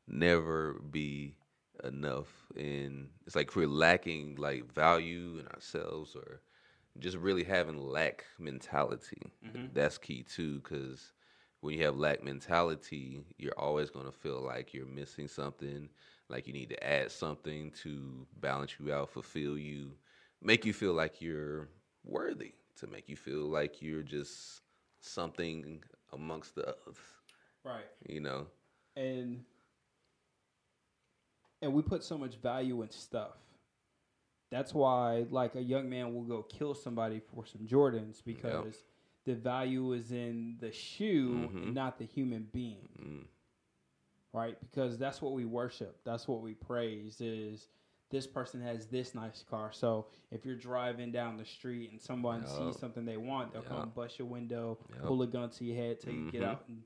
never 0.09 0.75
be 0.75 1.37
enough. 1.85 2.51
And 2.57 3.11
it's 3.27 3.37
like 3.37 3.55
we're 3.57 3.67
lacking 3.69 4.37
like 4.37 4.73
value 4.73 5.39
in 5.39 5.49
ourselves 5.49 6.17
or 6.17 6.43
just 6.99 7.17
really 7.17 7.45
having 7.45 7.79
lack 7.79 8.25
mentality. 8.39 9.23
Mhm. 9.43 9.71
That's 9.73 9.99
key 9.99 10.23
too, 10.23 10.61
because 10.61 11.13
when 11.61 11.77
you 11.79 11.85
have 11.85 11.97
lack 11.97 12.23
mentality, 12.23 13.25
you're 13.39 13.59
always 13.59 13.91
going 13.91 14.07
to 14.07 14.13
feel 14.13 14.41
like 14.43 14.75
you're 14.75 14.87
missing 14.87 15.29
something, 15.29 15.89
like 16.29 16.47
you 16.47 16.53
need 16.53 16.71
to 16.71 16.85
add 16.85 17.11
something 17.11 17.71
to 17.83 18.27
balance 18.41 18.77
you 18.79 18.93
out, 18.93 19.11
fulfill 19.11 19.57
you, 19.57 19.93
make 20.43 20.65
you 20.67 20.73
feel 20.73 20.93
like 20.93 21.21
you're 21.23 21.69
worthy, 22.05 22.55
to 22.77 22.87
make 22.87 23.09
you 23.09 23.17
feel 23.17 23.43
like 23.47 23.81
you're 23.83 24.03
just 24.03 24.63
something 25.01 25.83
amongst 26.13 26.55
the 26.55 26.63
others, 26.69 26.97
Right. 27.65 27.85
you 28.09 28.21
know? 28.21 28.47
and 28.97 29.45
and 31.63 31.73
we 31.73 31.81
put 31.83 32.03
so 32.03 32.19
much 32.19 32.35
value 32.37 32.83
in 32.83 32.91
stuff. 32.91 33.37
That's 34.51 34.75
why, 34.75 35.27
like, 35.31 35.55
a 35.55 35.63
young 35.63 35.89
man 35.89 36.13
will 36.13 36.25
go 36.25 36.43
kill 36.43 36.75
somebody 36.75 37.21
for 37.21 37.47
some 37.47 37.67
Jordans 37.67 38.23
because 38.25 38.85
the 39.25 39.35
value 39.35 39.93
is 39.93 40.11
in 40.13 40.57
the 40.59 40.73
shoe 40.73 41.49
Mhm. 41.49 41.63
and 41.63 41.75
not 41.75 41.99
the 41.99 42.05
human 42.05 42.45
being, 42.53 42.89
Mm, 43.01 43.27
right? 44.33 44.61
Because 44.61 44.99
that's 44.99 45.23
what 45.23 45.33
we 45.33 45.45
worship. 45.45 46.03
That's 46.05 46.27
what 46.29 46.43
we 46.43 46.55
praise. 46.55 47.21
Is 47.21 47.69
this 48.13 48.27
person 48.29 48.61
has 48.63 48.87
this 48.87 49.15
nice 49.15 49.45
car? 49.51 49.71
So 49.73 50.07
if 50.31 50.47
you're 50.47 50.55
driving 50.55 51.11
down 51.11 51.37
the 51.37 51.45
street 51.45 51.91
and 51.91 52.01
someone 52.01 52.43
Yup. 52.43 52.51
sees 52.51 52.79
something 52.79 53.05
they 53.05 53.17
want, 53.17 53.53
they'll 53.53 53.63
come 53.63 53.91
bust 53.95 54.19
your 54.21 54.29
window, 54.29 54.79
Yup. 54.95 55.07
pull 55.07 55.23
a 55.23 55.27
gun 55.27 55.51
to 55.51 55.65
your 55.65 55.77
head 55.77 55.99
till 56.01 56.13
you 56.13 56.31
get 56.31 56.45
out 56.45 56.63
and 56.69 56.83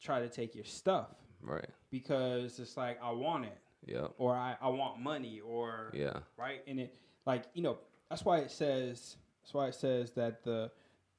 try 0.00 0.20
to 0.20 0.28
take 0.30 0.54
your 0.54 0.64
stuff 0.64 1.08
right. 1.42 1.68
because 1.90 2.58
it's 2.58 2.76
like 2.78 2.98
I 3.02 3.10
want 3.10 3.44
it 3.44 3.58
Yep. 3.86 4.12
or 4.18 4.34
I, 4.34 4.56
I 4.62 4.68
want 4.68 4.98
money 5.00 5.40
or 5.40 5.90
Yeah. 5.92 6.20
right 6.38 6.62
and 6.66 6.80
it 6.80 6.94
like 7.26 7.44
you 7.54 7.62
know 7.62 7.78
that's 8.08 8.24
why 8.24 8.38
it 8.38 8.50
says 8.50 9.16
that's 9.42 9.52
why 9.54 9.66
it 9.68 9.74
says 9.74 10.10
that 10.12 10.42
the 10.44 10.70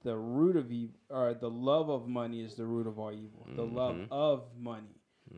the 0.04 0.18
root 0.18 0.58
of 0.58 0.70
evil 0.72 0.96
or 1.10 1.34
the 1.34 1.50
love 1.50 1.90
of 1.90 2.08
money 2.10 2.42
is 2.44 2.56
the 2.56 2.66
root 2.66 2.88
of 2.88 3.00
all 3.00 3.12
evil 3.14 3.48
the 3.56 3.64
love 3.66 3.96
Mhm. 3.96 4.08
of 4.12 4.44
money 4.58 4.96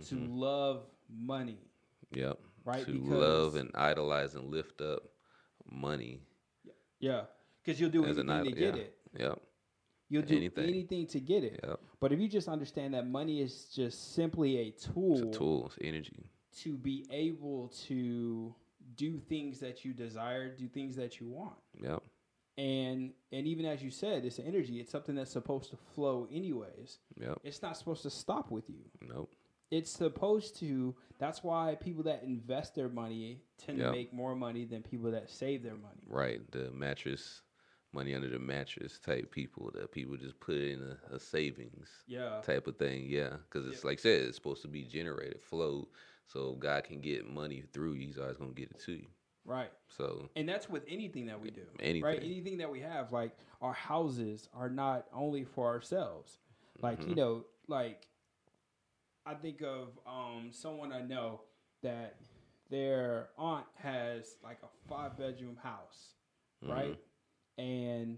to 0.07 0.15
Mhm. 0.15 0.27
love 0.37 0.85
money 1.09 1.59
Yep. 2.13 2.39
Right 2.65 2.85
To 2.85 2.91
because 2.91 3.09
love 3.09 3.55
and 3.55 3.71
idolize 3.75 4.35
and 4.35 4.49
lift 4.49 4.81
up 4.81 5.03
money 5.71 6.21
yeah 6.99 7.23
because 7.63 7.79
you'll 7.79 7.89
do 7.89 8.05
as 8.05 8.17
anything 8.17 8.29
an 8.29 8.45
to 8.45 8.51
get 8.51 8.75
Yeah. 8.75 8.81
it 8.81 8.97
Yep. 9.17 9.41
you'll 10.09 10.21
do 10.23 10.35
Anything. 10.37 10.63
anything 10.69 11.07
to 11.07 11.19
get 11.19 11.43
it 11.43 11.59
Yep. 11.63 11.79
but 11.99 12.11
if 12.11 12.19
you 12.19 12.27
just 12.27 12.47
understand 12.47 12.93
that 12.93 13.07
money 13.07 13.41
is 13.41 13.65
just 13.73 14.13
simply 14.13 14.57
a 14.57 14.71
tool, 14.71 15.13
It's 15.29 15.35
a 15.35 15.39
tool. 15.39 15.65
It's 15.67 15.77
energy. 15.81 16.29
to 16.57 16.77
be 16.77 17.05
able 17.11 17.69
to 17.87 18.53
do 18.95 19.19
things 19.19 19.59
that 19.59 19.83
you 19.83 19.93
desire 19.93 20.55
do 20.55 20.67
things 20.67 20.95
that 20.95 21.19
you 21.19 21.27
want 21.29 21.55
Yep. 21.81 22.03
and 22.57 23.13
and 23.31 23.47
even 23.47 23.65
as 23.65 23.81
you 23.83 23.89
said 23.91 24.23
it's 24.25 24.39
energy 24.39 24.79
it's 24.79 24.91
something 24.91 25.15
that's 25.15 25.31
supposed 25.31 25.69
to 25.71 25.77
flow 25.95 26.27
anyways 26.31 26.99
Yep. 27.19 27.39
it's 27.43 27.61
not 27.61 27.75
supposed 27.77 28.03
to 28.03 28.09
stop 28.09 28.51
with 28.51 28.69
you 28.69 28.85
Nope. 29.01 29.33
It's 29.75 29.91
supposed 29.91 30.57
to 30.59 30.95
that's 31.17 31.43
why 31.43 31.75
people 31.87 32.03
that 32.03 32.23
invest 32.23 32.75
their 32.75 32.89
money 32.89 33.41
tend 33.57 33.77
Yep. 33.77 33.87
to 33.87 33.91
make 33.91 34.13
more 34.13 34.35
money 34.35 34.65
than 34.65 34.81
people 34.83 35.11
that 35.11 35.29
save 35.29 35.63
their 35.63 35.75
money 35.87 36.03
Right. 36.07 36.39
The 36.51 36.71
mattress, 36.71 37.41
money 37.93 38.13
under 38.13 38.29
the 38.29 38.39
mattress 38.39 38.99
type 38.99 39.31
people 39.31 39.71
that 39.75 39.91
people 39.91 40.17
just 40.17 40.39
put 40.39 40.55
in 40.57 40.79
a, 41.11 41.15
a 41.15 41.19
savings 41.19 41.89
yeah 42.07 42.41
type 42.41 42.67
of 42.67 42.77
thing. 42.77 43.05
Yeah. 43.07 43.37
Because 43.49 43.67
it's 43.67 43.83
Yeah. 43.83 43.87
like 43.89 43.99
I 43.99 44.01
said, 44.01 44.21
it's 44.27 44.35
supposed 44.35 44.61
to 44.63 44.67
be 44.67 44.83
generated, 44.83 45.41
flow. 45.41 45.87
So 46.27 46.53
God 46.55 46.83
can 46.83 46.99
get 47.01 47.25
money 47.27 47.63
through 47.73 47.93
you. 47.93 48.07
He's 48.07 48.17
always 48.17 48.37
going 48.37 48.53
to 48.53 48.61
get 48.61 48.71
it 48.71 48.79
to 48.87 48.93
you. 48.93 49.07
right 49.45 49.71
So, 49.87 50.29
and 50.35 50.47
that's 50.49 50.67
with 50.69 50.83
anything 50.87 51.25
that 51.27 51.39
we 51.39 51.49
do 51.51 51.61
right 51.79 51.79
Anything. 51.91 52.19
anything 52.31 52.57
that 52.61 52.71
we 52.75 52.79
have 52.81 53.11
like 53.11 53.31
our 53.61 53.73
houses 53.73 54.49
are 54.53 54.69
not 54.69 55.05
only 55.13 55.43
for 55.43 55.67
ourselves 55.67 56.39
like 56.81 56.99
you 57.07 57.13
Mhm. 57.13 57.17
know 57.21 57.33
like 57.67 58.07
i 59.25 59.33
think 59.33 59.61
of 59.61 59.89
um 60.07 60.49
someone 60.51 60.91
i 60.91 61.01
know 61.01 61.41
that 61.81 62.15
their 62.69 63.29
aunt 63.37 63.65
has 63.75 64.35
like 64.43 64.57
a 64.63 64.89
five 64.89 65.17
bedroom 65.17 65.55
house 65.61 66.13
right? 66.61 66.97
Mhm. 67.59 67.63
and 67.63 68.17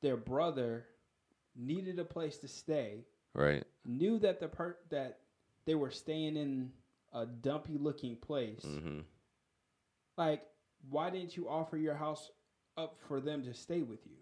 their 0.00 0.16
brother 0.16 0.86
needed 1.56 1.98
a 1.98 2.04
place 2.04 2.38
to 2.38 2.48
stay. 2.48 3.04
Right. 3.34 3.64
knew 3.84 4.18
that 4.20 4.40
the 4.40 4.48
per 4.48 4.76
that 4.90 5.20
they 5.66 5.74
were 5.74 5.90
staying 5.90 6.36
in 6.36 6.72
a 7.12 7.26
dumpy 7.26 7.76
looking 7.78 8.16
place. 8.16 8.62
Hmm 8.62 9.00
like 10.16 10.42
why 10.90 11.10
didn't 11.10 11.36
you 11.36 11.48
offer 11.48 11.76
your 11.76 11.94
house 11.94 12.30
up 12.76 12.98
for 13.08 13.20
them 13.20 13.42
to 13.44 13.54
stay 13.54 13.82
with 13.82 14.06
you? 14.06 14.16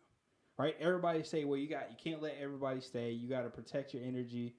Right? 0.58 0.76
Everybody 0.80 1.22
say 1.22 1.44
well 1.44 1.58
you 1.58 1.68
got 1.68 1.90
you 1.90 1.96
can't 2.02 2.22
let 2.22 2.36
everybody 2.40 2.80
stay. 2.80 3.10
You 3.12 3.28
got 3.28 3.42
to 3.42 3.50
protect 3.50 3.94
your 3.94 4.02
energy 4.02 4.56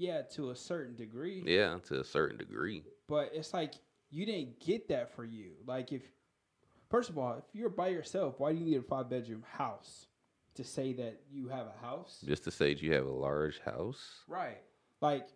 yeah 0.00 0.22
to 0.22 0.50
a 0.50 0.56
certain 0.56 0.96
degree 0.96 1.42
Yeah. 1.46 1.78
To 1.88 2.00
a 2.00 2.04
certain 2.04 2.38
degree. 2.38 2.82
but 3.06 3.30
it's 3.34 3.52
like 3.52 3.74
you 4.10 4.24
didn't 4.26 4.58
get 4.60 4.88
that 4.88 5.14
for 5.14 5.24
you 5.24 5.50
like 5.66 5.92
if 5.92 6.02
first 6.88 7.10
of 7.10 7.18
all 7.18 7.34
if 7.38 7.44
you're 7.52 7.68
by 7.68 7.88
yourself 7.88 8.34
why 8.38 8.52
do 8.52 8.58
you 8.58 8.64
need 8.64 8.78
a 8.78 8.82
five 8.82 9.08
bedroom 9.10 9.44
house 9.52 10.06
to 10.54 10.64
say 10.64 10.92
that 10.94 11.20
you 11.30 11.48
have 11.48 11.66
a 11.66 11.86
house 11.86 12.24
Just 12.26 12.44
to 12.44 12.50
say 12.50 12.72
that 12.74 12.82
you 12.82 12.92
have 12.94 13.06
a 13.06 13.10
large 13.12 13.60
house. 13.60 14.02
Right. 14.26 14.58
Like 15.00 15.28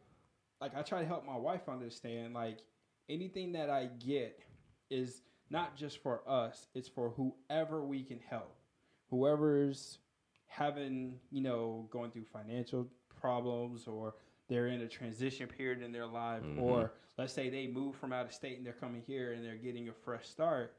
like 0.60 0.74
I 0.76 0.82
try 0.82 1.00
to 1.00 1.06
help 1.06 1.24
my 1.26 1.36
wife 1.36 1.68
understand 1.68 2.34
like 2.34 2.58
anything 3.08 3.52
that 3.52 3.68
I 3.70 3.90
get 4.04 4.40
is 4.90 5.22
not 5.50 5.76
just 5.76 6.02
for 6.02 6.22
us, 6.28 6.66
it's 6.74 6.88
for 6.88 7.10
whoever 7.10 7.84
we 7.84 8.02
can 8.02 8.18
help. 8.18 8.56
Whoever's 9.10 9.98
having, 10.48 11.20
you 11.30 11.42
know, 11.42 11.86
going 11.90 12.10
through 12.10 12.24
financial 12.24 12.88
problems 13.20 13.86
or 13.86 14.14
they're 14.48 14.68
in 14.68 14.80
a 14.82 14.88
transition 14.88 15.48
period 15.48 15.82
in 15.82 15.92
their 15.92 16.06
life, 16.06 16.42
Mhm. 16.42 16.60
or 16.60 16.92
let's 17.16 17.32
say 17.32 17.48
they 17.48 17.66
move 17.66 17.96
from 17.96 18.12
out 18.12 18.26
of 18.26 18.32
state 18.32 18.56
and 18.58 18.66
they're 18.66 18.72
coming 18.74 19.02
here 19.02 19.32
and 19.32 19.44
they're 19.44 19.56
getting 19.56 19.88
a 19.88 19.92
fresh 19.92 20.28
start. 20.28 20.76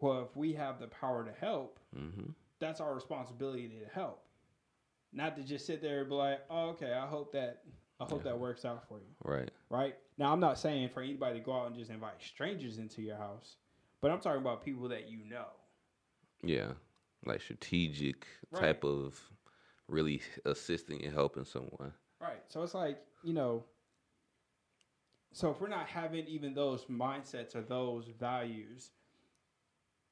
Well, 0.00 0.22
if 0.22 0.34
we 0.36 0.52
have 0.54 0.80
the 0.80 0.88
power 0.88 1.24
to 1.24 1.32
help, 1.32 1.78
hmm 1.94 2.30
that's 2.58 2.80
our 2.80 2.94
responsibility 2.94 3.68
to 3.68 3.86
help. 3.86 4.24
Not 5.12 5.34
to 5.36 5.42
just 5.42 5.66
sit 5.66 5.82
there 5.82 6.00
and 6.00 6.08
be 6.08 6.14
like, 6.14 6.40
oh, 6.48 6.68
okay, 6.70 6.92
I 6.92 7.06
hope 7.06 7.32
that 7.32 7.64
I 8.00 8.04
hope 8.04 8.24
Yeah. 8.24 8.32
that 8.32 8.38
works 8.40 8.64
out 8.64 8.86
for 8.88 8.98
you. 8.98 9.14
Right. 9.22 9.50
Right? 9.68 9.96
Now 10.18 10.32
I'm 10.32 10.40
not 10.40 10.58
saying 10.58 10.88
for 10.88 11.02
anybody 11.02 11.38
to 11.38 11.44
go 11.44 11.52
out 11.52 11.66
and 11.68 11.76
just 11.76 11.90
invite 11.90 12.20
strangers 12.20 12.78
into 12.78 13.00
your 13.02 13.16
house, 13.16 13.56
but 14.00 14.10
I'm 14.10 14.20
talking 14.20 14.40
about 14.40 14.64
people 14.64 14.88
that 14.88 15.08
you 15.08 15.24
know. 15.24 15.50
Yeah. 16.42 16.74
Like 17.24 17.40
strategic 17.40 18.26
Right. 18.50 18.60
type 18.60 18.84
of 18.84 19.20
really 19.86 20.22
assisting 20.44 21.04
and 21.04 21.12
helping 21.14 21.44
someone. 21.44 21.94
Right. 22.22 22.42
So 22.48 22.62
it's 22.62 22.74
like, 22.74 22.98
you 23.24 23.32
know, 23.32 23.64
so 25.32 25.50
if 25.50 25.60
we're 25.60 25.68
not 25.68 25.88
having 25.88 26.26
even 26.26 26.54
those 26.54 26.84
mindsets 26.84 27.56
or 27.56 27.62
those 27.62 28.06
values, 28.20 28.90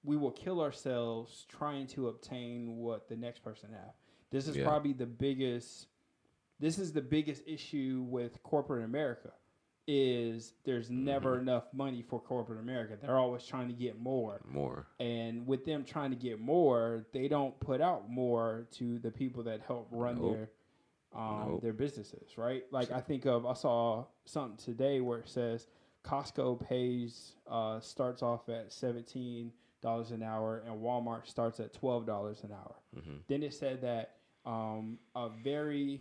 we 0.02 0.16
will 0.16 0.30
kill 0.30 0.60
ourselves 0.60 1.46
trying 1.48 1.86
to 1.88 2.08
obtain 2.08 2.76
what 2.76 3.08
the 3.08 3.16
next 3.16 3.40
person 3.44 3.70
have. 3.72 3.94
This 4.30 4.48
is 4.48 4.56
Yeah. 4.56 4.64
probably 4.64 4.92
the 4.92 5.06
biggest 5.06 5.86
this 6.58 6.78
is 6.78 6.92
the 6.92 7.00
biggest 7.00 7.42
issue 7.46 8.04
with 8.06 8.42
corporate 8.42 8.84
America 8.84 9.32
is 9.86 10.52
there's 10.64 10.86
mm-hmm. 10.88 11.04
never 11.04 11.38
enough 11.38 11.64
money 11.72 12.02
for 12.02 12.20
corporate 12.20 12.60
America. 12.60 12.98
They're 13.00 13.18
always 13.18 13.44
trying 13.46 13.68
to 13.68 13.74
get 13.74 13.98
more. 13.98 14.42
More. 14.46 14.86
And 15.00 15.46
with 15.46 15.64
them 15.64 15.84
trying 15.84 16.10
to 16.10 16.16
get 16.16 16.38
more, 16.38 17.06
they 17.12 17.28
don't 17.28 17.58
put 17.60 17.80
out 17.80 18.10
more 18.10 18.66
to 18.72 18.98
the 18.98 19.10
people 19.10 19.42
that 19.44 19.62
help 19.62 19.88
run 19.90 20.20
Nope. 20.20 20.36
their 20.36 20.50
um, 21.14 21.44
Nope. 21.48 21.62
their 21.62 21.72
businesses, 21.72 22.36
right? 22.36 22.64
Like 22.70 22.90
I 22.90 23.00
think 23.00 23.26
of 23.26 23.44
I 23.46 23.54
saw 23.54 24.04
something 24.24 24.56
today 24.56 25.00
where 25.00 25.18
it 25.18 25.28
says 25.28 25.66
Costco 26.04 26.66
pays 26.66 27.32
uh, 27.48 27.80
starts 27.80 28.22
off 28.22 28.48
at 28.48 28.72
seventeen 28.72 29.52
dollars 29.82 30.10
an 30.10 30.22
hour 30.22 30.62
and 30.66 30.80
Walmart 30.80 31.26
starts 31.26 31.58
at 31.60 31.72
twelve 31.72 32.06
dollars 32.06 32.42
an 32.44 32.52
hour. 32.52 32.76
Mhm. 32.96 33.20
Then 33.28 33.42
it 33.42 33.54
said 33.54 33.80
that 33.82 34.16
um, 34.46 34.98
a 35.14 35.28
very 35.42 36.00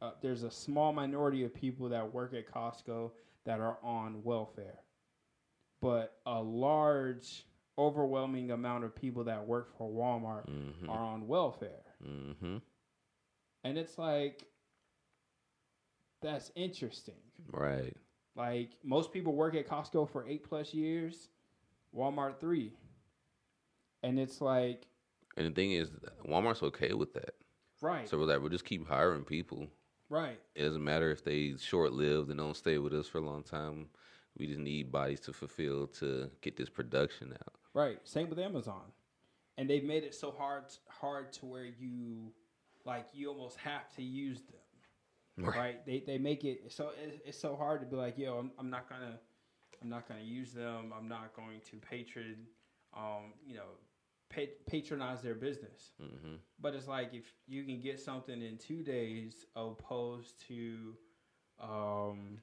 uh, 0.00 0.12
there's 0.22 0.42
a 0.44 0.50
small 0.50 0.92
minority 0.92 1.44
of 1.44 1.52
people 1.54 1.88
that 1.90 2.14
work 2.14 2.32
at 2.34 2.46
Costco 2.50 3.10
that 3.44 3.60
are 3.60 3.78
on 3.82 4.22
welfare, 4.22 4.80
but 5.80 6.18
a 6.26 6.40
large, 6.40 7.46
overwhelming 7.78 8.50
amount 8.50 8.84
of 8.84 8.94
people 8.94 9.24
that 9.24 9.46
work 9.46 9.76
for 9.76 9.90
Walmart 9.90 10.44
hmm 10.46 10.88
are 10.88 11.04
on 11.04 11.26
welfare. 11.26 11.82
hmm 12.02 12.58
And 13.64 13.76
it's 13.78 13.98
like, 13.98 14.44
that's 16.22 16.50
interesting. 16.54 17.14
Right. 17.52 17.96
Like, 18.36 18.70
most 18.84 19.12
people 19.12 19.34
work 19.34 19.54
at 19.54 19.68
Costco 19.68 20.10
for 20.10 20.26
eight 20.28 20.44
plus 20.48 20.72
years, 20.72 21.28
Walmart 21.96 22.38
three. 22.40 22.72
And 24.02 24.18
it's 24.18 24.40
like, 24.40 24.86
And 25.36 25.46
the 25.46 25.50
thing 25.50 25.72
is, 25.72 25.90
Walmart's 26.26 26.62
okay 26.62 26.92
with 26.94 27.12
that. 27.14 27.34
right, 27.82 28.08
So 28.08 28.18
we're 28.18 28.24
like, 28.24 28.40
we'll 28.40 28.48
just 28.48 28.64
keep 28.64 28.86
hiring 28.88 29.24
people. 29.24 29.66
right, 30.08 30.38
It 30.54 30.62
doesn't 30.62 30.84
matter 30.84 31.10
if 31.10 31.22
they 31.24 31.54
short 31.58 31.92
lived 31.92 32.30
and 32.30 32.38
don't 32.38 32.56
stay 32.56 32.78
with 32.78 32.94
us 32.94 33.08
for 33.08 33.18
a 33.18 33.24
long 33.24 33.42
time. 33.42 33.88
We 34.38 34.46
just 34.46 34.60
need 34.60 34.90
bodies 34.92 35.20
to 35.20 35.32
fulfill 35.34 35.86
to 35.98 36.30
get 36.40 36.56
this 36.56 36.70
production 36.70 37.32
out. 37.34 37.54
right. 37.74 37.98
Same 38.04 38.30
with 38.30 38.38
Amazon. 38.38 38.92
And 39.58 39.68
they've 39.68 39.84
made 39.84 40.04
it 40.04 40.14
so 40.14 40.30
hard, 40.30 40.64
hard 40.88 41.32
to 41.34 41.46
where 41.46 41.66
you, 41.66 42.32
like, 42.84 43.06
you 43.12 43.28
almost 43.28 43.56
have 43.58 43.88
to 43.96 44.02
use 44.02 44.40
them. 44.42 45.46
right? 45.46 45.84
They 45.86 46.00
they 46.06 46.18
make 46.18 46.44
it 46.44 46.70
so 46.72 46.90
it's, 47.02 47.16
it's 47.24 47.38
so 47.38 47.56
hard 47.56 47.80
to 47.80 47.86
be 47.86 47.96
like, 47.96 48.18
yo, 48.18 48.38
I'm, 48.38 48.50
I'm 48.58 48.70
not 48.70 48.88
gonna 48.88 49.18
I'm 49.82 49.88
not 49.88 50.06
gonna 50.08 50.20
use 50.22 50.52
them. 50.52 50.92
I'm 50.96 51.08
not 51.08 51.34
going 51.34 51.60
to 51.70 51.76
patron, 51.78 52.36
um, 52.94 53.32
you 53.46 53.54
know, 53.54 53.70
pa- 54.34 54.52
patronize 54.66 55.22
their 55.22 55.34
business. 55.34 55.92
hmm 55.98 56.34
But 56.60 56.74
it's 56.74 56.86
like 56.88 57.14
if 57.14 57.24
you 57.46 57.64
can 57.64 57.80
get 57.80 57.98
something 58.00 58.42
in 58.42 58.58
two 58.58 58.82
days 58.82 59.46
opposed 59.56 60.46
to 60.48 60.94
um, 61.60 62.38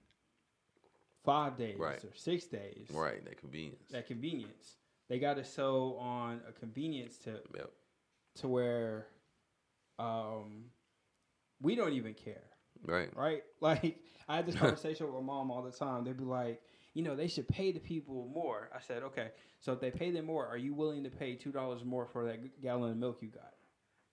five 1.24 1.58
days 1.58 1.78
Right. 1.78 2.04
or 2.04 2.16
six 2.16 2.46
days, 2.46 2.88
Right. 2.92 3.24
That 3.26 3.38
convenience. 3.38 3.90
That 3.92 4.08
convenience. 4.08 4.78
They 5.10 5.20
got 5.20 5.36
to 5.38 5.44
so 5.44 5.96
on 6.00 6.42
a 6.48 6.52
convenience 6.52 7.18
to 7.20 7.40
Yep. 7.56 7.72
to 8.38 8.48
where 8.48 9.08
um, 10.00 10.66
we 11.62 11.76
don't 11.76 11.94
even 11.94 12.14
care 12.14 12.44
Right. 12.86 13.10
right? 13.16 13.44
Like 13.62 14.00
I 14.28 14.36
had 14.38 14.46
this 14.46 14.56
conversation 14.64 15.06
with 15.08 15.16
my 15.16 15.22
mom 15.22 15.52
all 15.52 15.64
the 15.64 15.72
time. 15.72 16.04
They'd 16.04 16.18
be 16.18 16.24
like, 16.24 16.62
you 16.94 17.04
know, 17.04 17.16
they 17.16 17.28
should 17.28 17.48
pay 17.48 17.72
the 17.72 17.80
people 17.80 18.30
more. 18.34 18.70
I 18.76 18.80
said, 18.82 19.04
okay, 19.04 19.30
so 19.60 19.74
if 19.74 19.80
they 19.80 19.92
pay 19.92 20.12
them 20.12 20.26
more, 20.26 20.46
are 20.48 20.58
you 20.58 20.74
willing 20.74 21.04
to 21.04 21.10
pay 21.10 21.36
two 21.36 21.52
dollars 21.52 21.84
more 21.84 22.06
for 22.06 22.26
that 22.26 22.62
gallon 22.62 22.92
of 22.92 22.98
milk 22.98 23.20
you 23.22 23.30
got? 23.30 23.54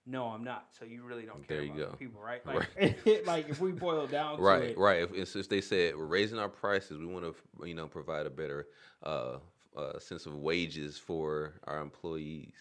No, 0.07 0.25
I'm 0.25 0.43
not. 0.43 0.67
So 0.77 0.85
you 0.85 1.03
really 1.03 1.25
don't 1.25 1.47
care 1.47 1.57
There 1.57 1.65
you 1.65 1.71
about 1.71 1.79
go. 1.79 1.91
the 1.91 1.97
people, 1.97 2.21
right? 2.21 2.41
Like, 2.45 3.25
like 3.25 3.49
if 3.49 3.59
we 3.59 3.71
boil 3.71 4.05
down 4.05 4.37
to 4.37 4.43
Right, 4.43 4.63
it, 4.63 4.77
right. 4.77 5.07
If, 5.15 5.33
they 5.49 5.61
said 5.61 5.97
we're 5.97 6.05
raising 6.05 6.37
our 6.37 6.49
prices, 6.49 6.99
we 6.99 7.07
want 7.07 7.25
to, 7.25 7.67
you 7.67 7.73
know, 7.73 7.87
provide 7.87 8.27
a 8.27 8.29
better 8.29 8.67
uh, 9.03 9.37
uh, 9.75 9.97
sense 9.99 10.27
of 10.27 10.35
wages 10.35 10.97
for 10.99 11.55
our 11.65 11.79
employees. 11.79 12.53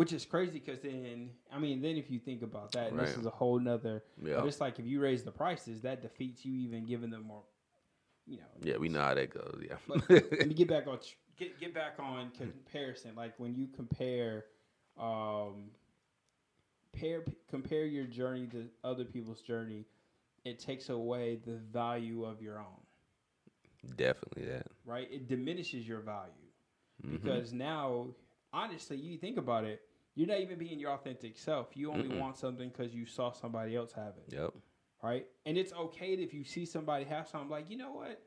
Which 0.00 0.14
is 0.14 0.24
crazy 0.24 0.62
because 0.64 0.80
then, 0.80 1.30
I 1.52 1.58
mean, 1.58 1.82
then 1.82 1.96
if 1.98 2.10
you 2.10 2.18
think 2.18 2.42
about 2.42 2.72
that, 2.72 2.92
and 2.92 2.98
this 3.00 3.18
is 3.18 3.26
a 3.26 3.30
whole 3.30 3.58
nother. 3.60 4.02
Yeah, 4.22 4.46
it's 4.46 4.60
like 4.60 4.78
if 4.78 4.86
you 4.86 5.00
raise 5.00 5.24
the 5.24 5.30
prices, 5.30 5.82
that 5.82 6.00
defeats 6.02 6.44
you 6.46 6.54
even 6.54 6.86
giving 6.86 7.10
them 7.10 7.24
more. 7.24 7.42
You 8.26 8.38
know, 8.38 8.44
yeah, 8.62 8.76
we 8.78 8.88
know 8.88 9.00
how 9.00 9.14
that 9.14 9.30
goes. 9.30 9.60
Yeah, 9.68 9.76
But 9.86 10.08
let 10.38 10.48
me 10.48 10.54
get 10.54 10.68
back 10.68 10.86
on 10.86 10.98
get 11.36 11.60
get 11.60 11.74
back 11.74 11.96
on 11.98 12.30
comparison. 12.30 13.14
Like 13.14 13.34
when 13.38 13.54
you 13.54 13.68
compare, 13.68 14.46
um, 14.98 15.70
pair 16.92 17.24
compare 17.48 17.84
your 17.86 18.06
journey 18.06 18.46
to 18.48 18.68
other 18.84 19.04
people's 19.04 19.42
journey, 19.42 19.86
it 20.44 20.58
takes 20.58 20.88
away 20.88 21.36
the 21.44 21.56
value 21.56 22.24
of 22.24 22.42
your 22.42 22.58
own. 22.58 22.80
definitely 23.96 24.44
that. 24.46 24.66
Right? 24.84 25.08
It 25.10 25.28
diminishes 25.28 25.86
your 25.88 26.00
value 26.00 26.50
Mhm. 27.02 27.42
because 27.42 27.52
now, 27.52 28.14
honestly, 28.52 28.96
you 28.96 29.18
think 29.18 29.38
about 29.38 29.64
it, 29.64 29.82
you're 30.20 30.28
not 30.28 30.40
even 30.40 30.58
being 30.58 30.78
your 30.78 30.92
authentic 30.92 31.38
self. 31.38 31.68
You 31.74 31.90
only 31.90 32.08
Mm-mm. 32.08 32.18
want 32.20 32.36
something 32.36 32.68
because 32.68 32.94
you 32.94 33.06
saw 33.06 33.32
somebody 33.32 33.74
else 33.74 33.92
have 33.92 34.14
it. 34.18 34.34
Yep. 34.34 34.52
right? 35.02 35.26
And 35.46 35.56
it's 35.56 35.72
okay 35.72 36.12
if 36.12 36.34
you 36.34 36.44
see 36.44 36.66
somebody 36.66 37.04
have 37.06 37.26
something 37.26 37.48
like, 37.50 37.70
you 37.70 37.76
know 37.78 37.92
what, 37.92 38.20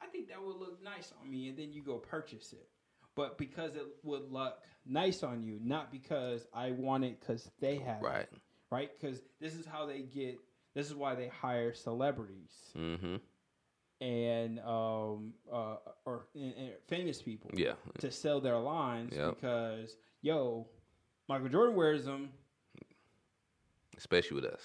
I 0.00 0.06
think 0.06 0.28
that 0.28 0.42
would 0.42 0.56
look 0.56 0.82
nice 0.82 1.12
on 1.20 1.30
me, 1.30 1.48
and 1.48 1.58
then 1.58 1.72
you 1.72 1.82
go 1.82 1.98
purchase 1.98 2.52
it. 2.52 2.68
But 3.14 3.36
because 3.38 3.76
it 3.76 3.84
would 4.02 4.30
look 4.32 4.58
nice 4.86 5.22
on 5.22 5.42
you, 5.42 5.60
not 5.62 5.92
because 5.92 6.46
I 6.52 6.72
want 6.72 7.04
it 7.04 7.20
because 7.20 7.50
they 7.60 7.76
have 7.76 8.02
it, 8.02 8.04
Right. 8.06 8.28
right? 8.70 8.90
Because 8.98 9.20
this 9.40 9.54
is 9.54 9.66
how 9.66 9.86
they 9.86 10.00
get. 10.02 10.38
This 10.74 10.86
is 10.88 10.94
why 10.94 11.14
they 11.14 11.28
hire 11.28 11.72
celebrities 11.74 12.72
Mm-hmm. 12.76 13.16
and 14.00 14.58
um 14.60 15.34
uh 15.52 15.76
or 16.04 16.26
and, 16.34 16.54
and 16.56 16.70
famous 16.88 17.22
people 17.22 17.50
Yeah. 17.54 17.74
to 18.00 18.10
sell 18.10 18.40
their 18.40 18.58
lines 18.58 19.14
Yep. 19.16 19.36
because 19.36 19.96
yo, 20.22 20.66
Michael 21.28 21.48
Jordan 21.48 21.76
wears 21.76 22.04
them 22.04 22.30
Especially 23.96 24.34
with 24.34 24.44
us. 24.46 24.62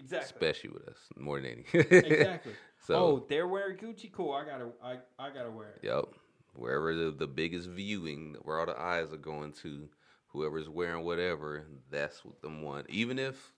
exactly. 0.00 0.24
Especially 0.26 0.70
with 0.70 0.88
us 0.88 0.98
more 1.16 1.40
than 1.40 1.50
any. 1.50 1.64
exactly. 1.74 2.52
So. 2.86 2.94
oh, 2.94 3.26
they're 3.28 3.46
wearing 3.46 3.76
Gucci. 3.76 4.10
Cool. 4.10 4.32
I 4.32 4.42
gotta. 4.46 4.68
I, 4.82 4.96
I 5.18 5.28
gotta 5.28 5.50
wear 5.50 5.68
it. 5.68 5.80
Yep. 5.82 6.06
Wherever 6.54 6.94
the, 6.94 7.10
the 7.10 7.26
biggest 7.26 7.68
viewing, 7.68 8.36
where 8.42 8.58
all 8.58 8.64
the 8.64 8.78
eyes 8.80 9.12
are 9.12 9.18
going 9.18 9.52
to, 9.62 9.86
whoever's 10.28 10.66
wearing 10.66 11.04
whatever, 11.04 11.66
that's 11.90 12.24
what 12.24 12.40
them 12.40 12.62
want. 12.62 12.88
Even 12.88 13.18
if 13.18 13.52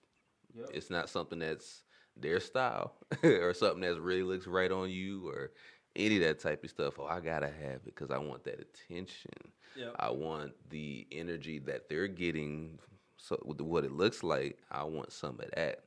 Yep. 0.55 0.71
it's 0.73 0.89
not 0.89 1.09
something 1.09 1.39
that's 1.39 1.83
their 2.17 2.41
style 2.41 2.93
or 3.23 3.53
something 3.53 3.79
that 3.79 3.99
really 4.01 4.23
looks 4.23 4.45
right 4.45 4.71
on 4.73 4.89
you 4.89 5.25
or 5.29 5.51
any 5.95 6.17
of 6.17 6.23
that 6.23 6.39
type 6.39 6.63
of 6.63 6.69
stuff. 6.69 6.95
Oh, 6.99 7.05
I 7.05 7.19
gotta 7.19 7.47
have 7.47 7.81
it 7.85 7.85
because 7.85 8.11
I 8.11 8.17
want 8.17 8.43
that 8.45 8.59
attention. 8.59 9.31
Yep. 9.75 9.95
I 9.99 10.09
want 10.11 10.53
the 10.69 11.07
energy 11.11 11.59
that 11.59 11.89
they're 11.89 12.07
getting. 12.07 12.79
So 13.17 13.41
with 13.45 13.61
what 13.61 13.85
it 13.85 13.91
looks 13.91 14.23
like, 14.23 14.57
I 14.71 14.83
want 14.83 15.11
some 15.11 15.39
of 15.39 15.49
that. 15.55 15.83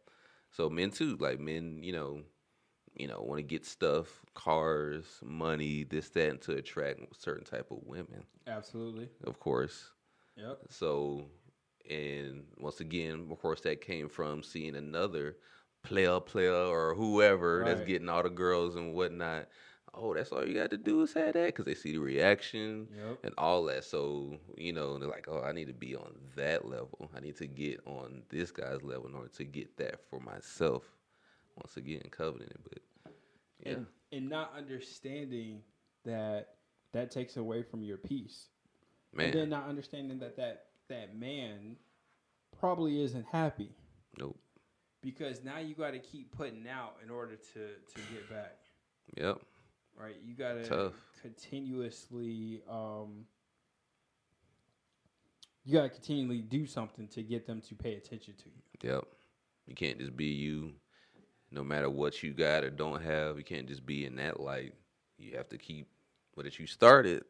So 0.50 0.70
men 0.70 0.90
too, 0.90 1.16
like 1.20 1.38
men, 1.38 1.80
you 1.82 1.92
know, 1.92 2.22
you 2.96 3.06
know, 3.08 3.20
want 3.20 3.38
to 3.38 3.42
get 3.42 3.66
stuff, 3.66 4.24
cars, 4.34 5.04
money, 5.22 5.84
this, 5.84 6.08
that, 6.10 6.30
and 6.30 6.40
to 6.42 6.52
attract 6.52 7.00
certain 7.18 7.44
type 7.44 7.70
of 7.70 7.78
women, 7.84 8.24
Absolutely. 8.46 9.10
of 9.24 9.38
course. 9.38 9.90
Yep. 10.36 10.58
So, 10.70 11.26
and 11.90 12.44
once 12.58 12.80
again, 12.80 13.28
of 13.30 13.38
course, 13.38 13.60
that 13.62 13.80
came 13.82 14.08
from 14.08 14.42
seeing 14.42 14.76
another 14.76 15.36
player, 15.82 16.20
player, 16.20 16.52
or 16.52 16.94
whoever 16.94 17.62
that's 17.64 17.82
getting 17.82 18.08
all 18.08 18.22
the 18.22 18.30
girls 18.30 18.76
and 18.76 18.94
whatnot. 18.94 19.48
Oh, 19.96 20.14
that's 20.14 20.32
all 20.32 20.46
you 20.46 20.54
got 20.54 20.70
to 20.70 20.76
do 20.76 21.02
is 21.02 21.14
have 21.14 21.34
that 21.34 21.46
because 21.46 21.64
they 21.64 21.74
see 21.74 21.92
the 21.92 21.98
reaction 21.98 22.88
Yep. 22.94 23.18
and 23.24 23.34
all 23.38 23.64
that. 23.64 23.84
So, 23.84 24.38
you 24.56 24.72
know, 24.72 24.98
they're 24.98 25.08
like, 25.08 25.26
oh, 25.28 25.42
I 25.42 25.52
need 25.52 25.68
to 25.68 25.72
be 25.74 25.96
on 25.96 26.14
that 26.36 26.66
level. 26.66 27.10
I 27.16 27.20
need 27.20 27.36
to 27.38 27.46
get 27.46 27.80
on 27.86 28.22
this 28.28 28.50
guy's 28.50 28.82
level 28.82 29.06
in 29.08 29.14
order 29.14 29.28
to 29.28 29.44
get 29.44 29.76
that 29.78 30.00
for 30.10 30.20
myself. 30.20 30.84
once 31.56 31.76
again 31.76 32.02
covenanted, 32.10 32.58
but 32.64 32.78
yeah, 33.64 33.72
and 33.72 33.86
and 34.12 34.28
not 34.28 34.52
understanding 34.56 35.62
that 36.04 36.56
that 36.92 37.10
takes 37.10 37.36
away 37.36 37.62
from 37.62 37.82
your 37.82 37.96
peace, 37.96 38.48
man, 39.14 39.26
and 39.26 39.34
then 39.34 39.48
not 39.48 39.68
understanding 39.68 40.18
that 40.18 40.36
that 40.36 40.66
that 40.88 41.16
man 41.16 41.76
probably 42.58 43.02
isn't 43.02 43.26
happy 43.26 43.70
nope, 44.18 44.38
because 45.02 45.42
now 45.44 45.58
you 45.58 45.74
got 45.74 45.92
to 45.92 45.98
keep 45.98 46.30
putting 46.36 46.66
out 46.68 46.96
in 47.02 47.10
order 47.10 47.36
to 47.36 47.60
to 47.94 48.00
get 48.12 48.28
back. 48.30 48.58
yep, 49.16 49.40
right? 49.98 50.16
You 50.24 50.34
gotta 50.34 50.62
Tough. 50.62 50.94
continuously, 51.20 52.62
um, 52.70 53.26
you 55.64 55.72
gotta 55.72 55.88
continually 55.88 56.42
do 56.42 56.66
something 56.66 57.08
to 57.08 57.22
get 57.22 57.46
them 57.46 57.60
to 57.62 57.74
pay 57.74 57.94
attention 57.94 58.34
to 58.38 58.44
you. 58.46 58.90
yep. 58.90 59.04
You 59.66 59.74
can't 59.74 59.98
just 59.98 60.16
be 60.16 60.26
you, 60.26 60.72
no 61.50 61.64
matter 61.64 61.90
what 61.90 62.22
you 62.22 62.32
got 62.32 62.62
or 62.62 62.70
don't 62.70 63.02
have. 63.02 63.36
You 63.36 63.44
can't 63.44 63.66
just 63.66 63.84
be 63.84 64.04
in 64.04 64.16
that 64.16 64.38
light. 64.38 64.74
You 65.18 65.36
have 65.36 65.48
to 65.48 65.58
keep 65.58 65.88
what 66.34 66.58
you 66.58 66.66
started, 66.66 67.24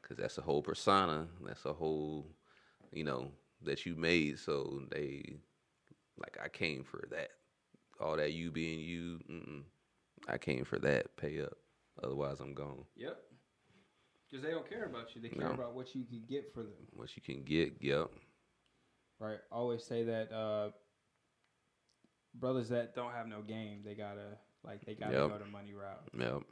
because 0.00 0.16
that's 0.16 0.38
a 0.38 0.42
whole 0.42 0.62
persona. 0.62 1.26
That's 1.44 1.64
a 1.64 1.72
whole, 1.72 2.26
you 2.92 3.04
know, 3.04 3.32
that 3.62 3.86
you 3.86 3.96
made. 3.96 4.38
So 4.38 4.82
they, 4.90 5.36
like, 6.18 6.38
I 6.42 6.48
came 6.48 6.84
for 6.84 7.02
that. 7.10 7.30
All 8.00 8.16
that 8.16 8.32
you 8.32 8.50
being 8.50 8.80
you. 8.80 9.18
I 10.28 10.38
came 10.38 10.64
for 10.64 10.78
that. 10.78 11.16
Pay 11.16 11.40
up, 11.40 11.56
otherwise 12.02 12.40
I'm 12.40 12.54
gone. 12.54 12.84
Yep. 12.96 13.16
Because 14.30 14.44
they 14.44 14.50
don't 14.52 14.68
care 14.68 14.84
about 14.84 15.14
you; 15.14 15.20
they 15.20 15.28
care 15.28 15.48
No. 15.48 15.54
about 15.54 15.74
what 15.74 15.94
you 15.94 16.04
can 16.04 16.22
get 16.28 16.52
for 16.54 16.62
them. 16.62 16.86
What 16.92 17.16
you 17.16 17.22
can 17.22 17.42
get, 17.42 17.74
yep, 17.80 18.10
Right? 19.18 19.38
Always 19.50 19.84
say 19.84 20.04
that 20.04 20.32
uh, 20.32 20.70
brothers 22.34 22.68
that 22.68 22.94
don't 22.94 23.12
have 23.12 23.26
no 23.26 23.42
game, 23.42 23.82
they 23.84 23.94
gotta 23.94 24.38
like 24.64 24.84
they 24.84 24.94
gotta 24.94 25.12
Yep. 25.16 25.28
go 25.30 25.38
the 25.38 25.44
money 25.46 25.72
route. 25.74 26.08
yep. 26.16 26.42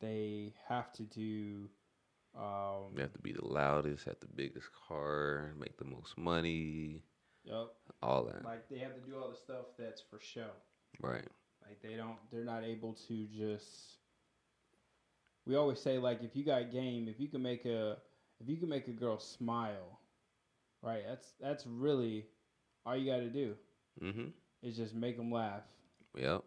They 0.00 0.54
have 0.68 0.92
to 0.94 1.04
do. 1.04 1.70
Um, 2.34 2.94
You 2.96 3.02
have 3.02 3.12
to 3.12 3.18
be 3.20 3.32
the 3.32 3.44
loudest, 3.46 4.04
have 4.06 4.18
the 4.20 4.26
biggest 4.26 4.68
car, 4.88 5.54
make 5.58 5.76
the 5.76 5.84
most 5.84 6.16
money, 6.16 7.02
Yep. 7.44 7.68
all 8.02 8.24
that. 8.24 8.42
Like 8.44 8.68
they 8.68 8.78
have 8.78 8.94
to 8.94 9.00
do 9.00 9.16
all 9.18 9.30
the 9.30 9.36
stuff 9.36 9.66
that's 9.78 10.00
for 10.00 10.18
show. 10.18 10.50
Right. 11.00 11.28
Like 11.66 11.80
they 11.82 11.94
don't 11.94 12.18
they're 12.30 12.44
not 12.44 12.64
able 12.64 12.94
to 13.08 13.26
just 13.28 13.98
we 15.46 15.56
always 15.56 15.80
say 15.80 15.98
like 15.98 16.22
if 16.22 16.36
you 16.36 16.44
got 16.44 16.70
game, 16.70 17.08
if 17.08 17.20
you 17.20 17.28
can 17.28 17.42
make 17.42 17.64
a 17.66 17.98
if 18.40 18.48
you 18.48 18.56
can 18.56 18.68
make 18.68 18.88
a 18.88 18.92
girl 18.92 19.18
smile, 19.18 19.98
right? 20.82 21.02
That's 21.06 21.32
that's 21.40 21.66
really 21.66 22.26
all 22.84 22.96
you 22.96 23.10
got 23.10 23.18
to 23.18 23.30
do 23.30 23.56
Mm-hmm. 24.02 24.28
is 24.62 24.76
just 24.76 24.94
make 24.94 25.16
them 25.16 25.30
laugh. 25.30 25.64
Yep. 26.16 26.44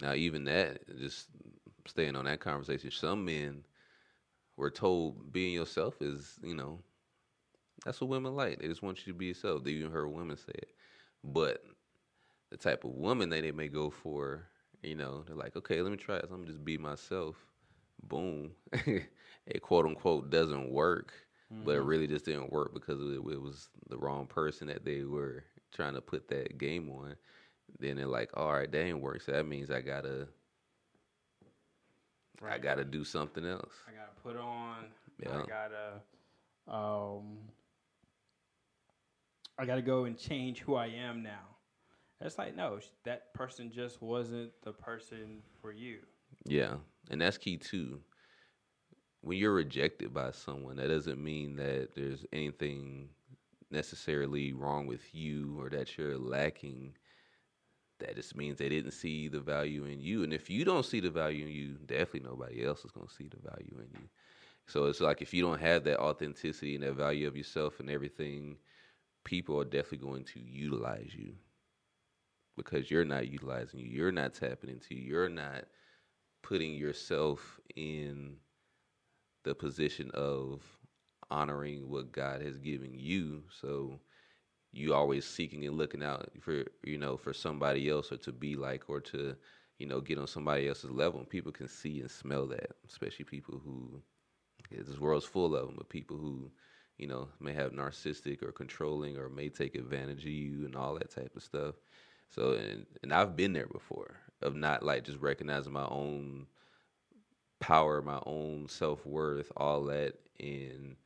Now, 0.00 0.14
even 0.14 0.44
that, 0.44 0.86
just 0.98 1.28
staying 1.86 2.16
on 2.16 2.24
that 2.26 2.40
conversation, 2.40 2.90
some 2.90 3.24
men 3.24 3.64
were 4.56 4.70
told 4.70 5.32
being 5.32 5.52
yourself 5.54 6.00
is, 6.02 6.38
you 6.42 6.54
know, 6.54 6.80
that's 7.84 8.00
what 8.00 8.10
women 8.10 8.34
like. 8.34 8.60
They 8.60 8.68
just 8.68 8.82
want 8.82 9.06
you 9.06 9.12
to 9.12 9.18
be 9.18 9.26
yourself. 9.26 9.64
They 9.64 9.72
even 9.72 9.90
heard 9.92 10.08
women 10.08 10.36
say 10.36 10.52
it. 10.54 10.70
But 11.24 11.62
the 12.50 12.56
type 12.56 12.84
of 12.84 12.92
woman 12.92 13.30
that 13.30 13.42
they 13.42 13.52
may 13.52 13.68
go 13.68 13.90
for, 13.90 14.48
you 14.82 14.96
know, 14.96 15.24
they're 15.26 15.36
like, 15.36 15.56
okay, 15.56 15.80
let 15.82 15.90
me 15.90 15.96
try 15.96 16.18
this. 16.18 16.30
I'm 16.30 16.46
just 16.46 16.64
be 16.64 16.78
myself. 16.78 17.36
Boom. 18.02 18.52
it 18.72 19.62
quote 19.62 19.86
unquote 19.86 20.30
doesn't 20.30 20.70
work, 20.70 21.12
but 21.64 21.76
it 21.76 21.82
really 21.82 22.06
just 22.06 22.24
didn't 22.24 22.52
work 22.52 22.74
because 22.74 23.00
it, 23.00 23.16
it 23.16 23.40
was 23.40 23.68
the 23.88 23.98
wrong 23.98 24.26
person 24.26 24.68
that 24.68 24.84
they 24.84 25.04
were 25.04 25.44
trying 25.72 25.94
to 25.94 26.00
put 26.00 26.28
that 26.28 26.58
game 26.58 26.90
on. 26.90 27.16
Then 27.78 27.96
they're 27.96 28.06
like, 28.06 28.30
all 28.36 28.52
right, 28.52 28.70
that 28.70 28.82
ain't 28.82 29.00
work. 29.00 29.22
So 29.22 29.32
that 29.32 29.46
means 29.46 29.70
I 29.70 29.80
gotta, 29.80 30.28
I 32.46 32.58
gotta 32.58 32.84
do 32.84 33.04
something 33.04 33.44
else. 33.46 33.74
I 33.88 33.92
got 33.92 34.14
to 34.14 34.22
put 34.22 34.36
on 34.36 34.86
Yeah. 35.18 35.42
I 35.42 35.46
got 35.46 35.70
to 36.68 36.72
um 36.72 37.38
I 39.58 39.66
got 39.66 39.76
to 39.76 39.82
go 39.82 40.04
and 40.04 40.16
change 40.18 40.60
who 40.60 40.74
I 40.74 40.86
am 40.86 41.22
now. 41.22 41.56
It's 42.20 42.38
like 42.38 42.56
no, 42.56 42.80
that 43.04 43.34
person 43.34 43.70
just 43.70 44.00
wasn't 44.02 44.52
the 44.62 44.72
person 44.72 45.42
for 45.60 45.72
you. 45.72 45.98
Yeah, 46.46 46.76
and 47.08 47.20
that's 47.20 47.38
key 47.38 47.56
too. 47.56 48.00
When 49.22 49.38
you're 49.38 49.52
rejected 49.52 50.12
by 50.12 50.30
someone, 50.32 50.76
that 50.76 50.88
doesn't 50.88 51.22
mean 51.22 51.56
that 51.56 51.94
there's 51.94 52.24
anything 52.32 53.10
necessarily 53.70 54.52
wrong 54.52 54.86
with 54.86 55.14
you 55.14 55.56
or 55.60 55.68
that 55.70 55.96
you're 55.96 56.18
lacking. 56.18 56.94
That 57.98 58.16
just 58.16 58.34
means 58.34 58.58
they 58.58 58.70
didn't 58.70 58.92
see 58.92 59.28
the 59.28 59.40
value 59.40 59.84
in 59.84 60.00
you. 60.00 60.24
And 60.24 60.32
if 60.32 60.48
you 60.48 60.64
don't 60.64 60.86
see 60.86 61.00
the 61.00 61.10
value 61.10 61.46
in 61.46 61.52
you, 61.52 61.76
definitely 61.86 62.28
nobody 62.28 62.64
else 62.64 62.84
is 62.84 62.90
going 62.90 63.06
to 63.06 63.14
see 63.14 63.28
the 63.28 63.48
value 63.48 63.76
in 63.78 64.00
you. 64.00 64.08
So 64.66 64.86
it's 64.86 65.00
like 65.00 65.20
if 65.20 65.34
you 65.34 65.42
don't 65.42 65.60
have 65.60 65.84
that 65.84 66.00
authenticity 66.00 66.74
and 66.74 66.84
that 66.84 66.94
value 66.94 67.26
of 67.26 67.36
yourself 67.36 67.80
and 67.80 67.90
everything, 67.90 68.56
people 69.24 69.60
are 69.60 69.64
definitely 69.64 70.06
going 70.06 70.24
to 70.24 70.40
utilize 70.40 71.10
you 71.14 71.34
because 72.56 72.90
you're 72.90 73.04
not 73.04 73.28
utilizing 73.28 73.80
you. 73.80 73.86
You're 73.86 74.12
not 74.12 74.34
tapping 74.34 74.70
into 74.70 74.94
you. 74.94 75.02
You're 75.02 75.28
not 75.28 75.64
putting 76.42 76.74
yourself 76.74 77.60
in 77.76 78.36
the 79.44 79.54
position 79.54 80.10
of 80.12 80.62
honoring 81.30 81.88
what 81.88 82.12
God 82.12 82.42
has 82.42 82.58
given 82.58 82.92
you. 82.94 83.42
So 83.60 84.00
you 84.72 84.94
always 84.94 85.24
seeking 85.24 85.64
and 85.66 85.76
looking 85.76 86.02
out 86.02 86.30
for 86.40 86.64
you 86.84 86.98
know 86.98 87.16
for 87.16 87.32
somebody 87.32 87.88
else 87.88 88.12
or 88.12 88.16
to 88.18 88.32
be 88.32 88.54
like 88.56 88.84
or 88.88 89.00
to 89.00 89.36
you 89.78 89.86
know 89.86 90.00
get 90.00 90.18
on 90.18 90.26
somebody 90.26 90.68
else's 90.68 90.90
level. 90.90 91.20
And 91.20 91.28
people 91.28 91.52
can 91.52 91.68
see 91.68 92.00
and 92.00 92.10
smell 92.10 92.46
that, 92.48 92.70
especially 92.88 93.24
people 93.24 93.60
who 93.64 94.02
this 94.70 94.98
world's 94.98 95.26
full 95.26 95.56
of 95.56 95.66
them, 95.66 95.74
but 95.76 95.88
people 95.88 96.16
who 96.16 96.50
you 96.98 97.06
know 97.06 97.28
may 97.40 97.52
have 97.52 97.72
narcissistic 97.72 98.42
or 98.42 98.52
controlling 98.52 99.16
or 99.16 99.28
may 99.28 99.48
take 99.48 99.74
advantage 99.74 100.24
of 100.24 100.30
you 100.30 100.66
and 100.66 100.76
all 100.76 100.94
that 100.94 101.10
type 101.14 101.34
of 101.36 101.42
stuff. 101.42 101.74
So 102.28 102.52
and 102.52 102.86
and 103.02 103.12
I've 103.12 103.36
been 103.36 103.52
there 103.52 103.66
before 103.66 104.16
of 104.42 104.54
not 104.54 104.82
like 104.82 105.04
just 105.04 105.18
recognizing 105.20 105.72
my 105.72 105.86
own 105.86 106.46
power, 107.60 108.02
my 108.02 108.20
own 108.26 108.68
self 108.68 109.04
worth, 109.06 109.52
all 109.56 109.84
that, 109.84 110.14
and 110.38 110.96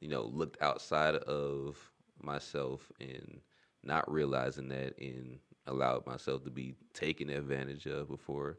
you 0.00 0.08
know 0.08 0.22
looked 0.24 0.60
outside 0.62 1.14
of 1.16 1.76
myself 2.22 2.90
and 3.00 3.40
not 3.82 4.10
realizing 4.10 4.68
that 4.68 4.96
and 4.98 5.38
allowed 5.66 6.06
myself 6.06 6.44
to 6.44 6.50
be 6.50 6.74
taken 6.92 7.30
advantage 7.30 7.86
of 7.86 8.08
before. 8.08 8.58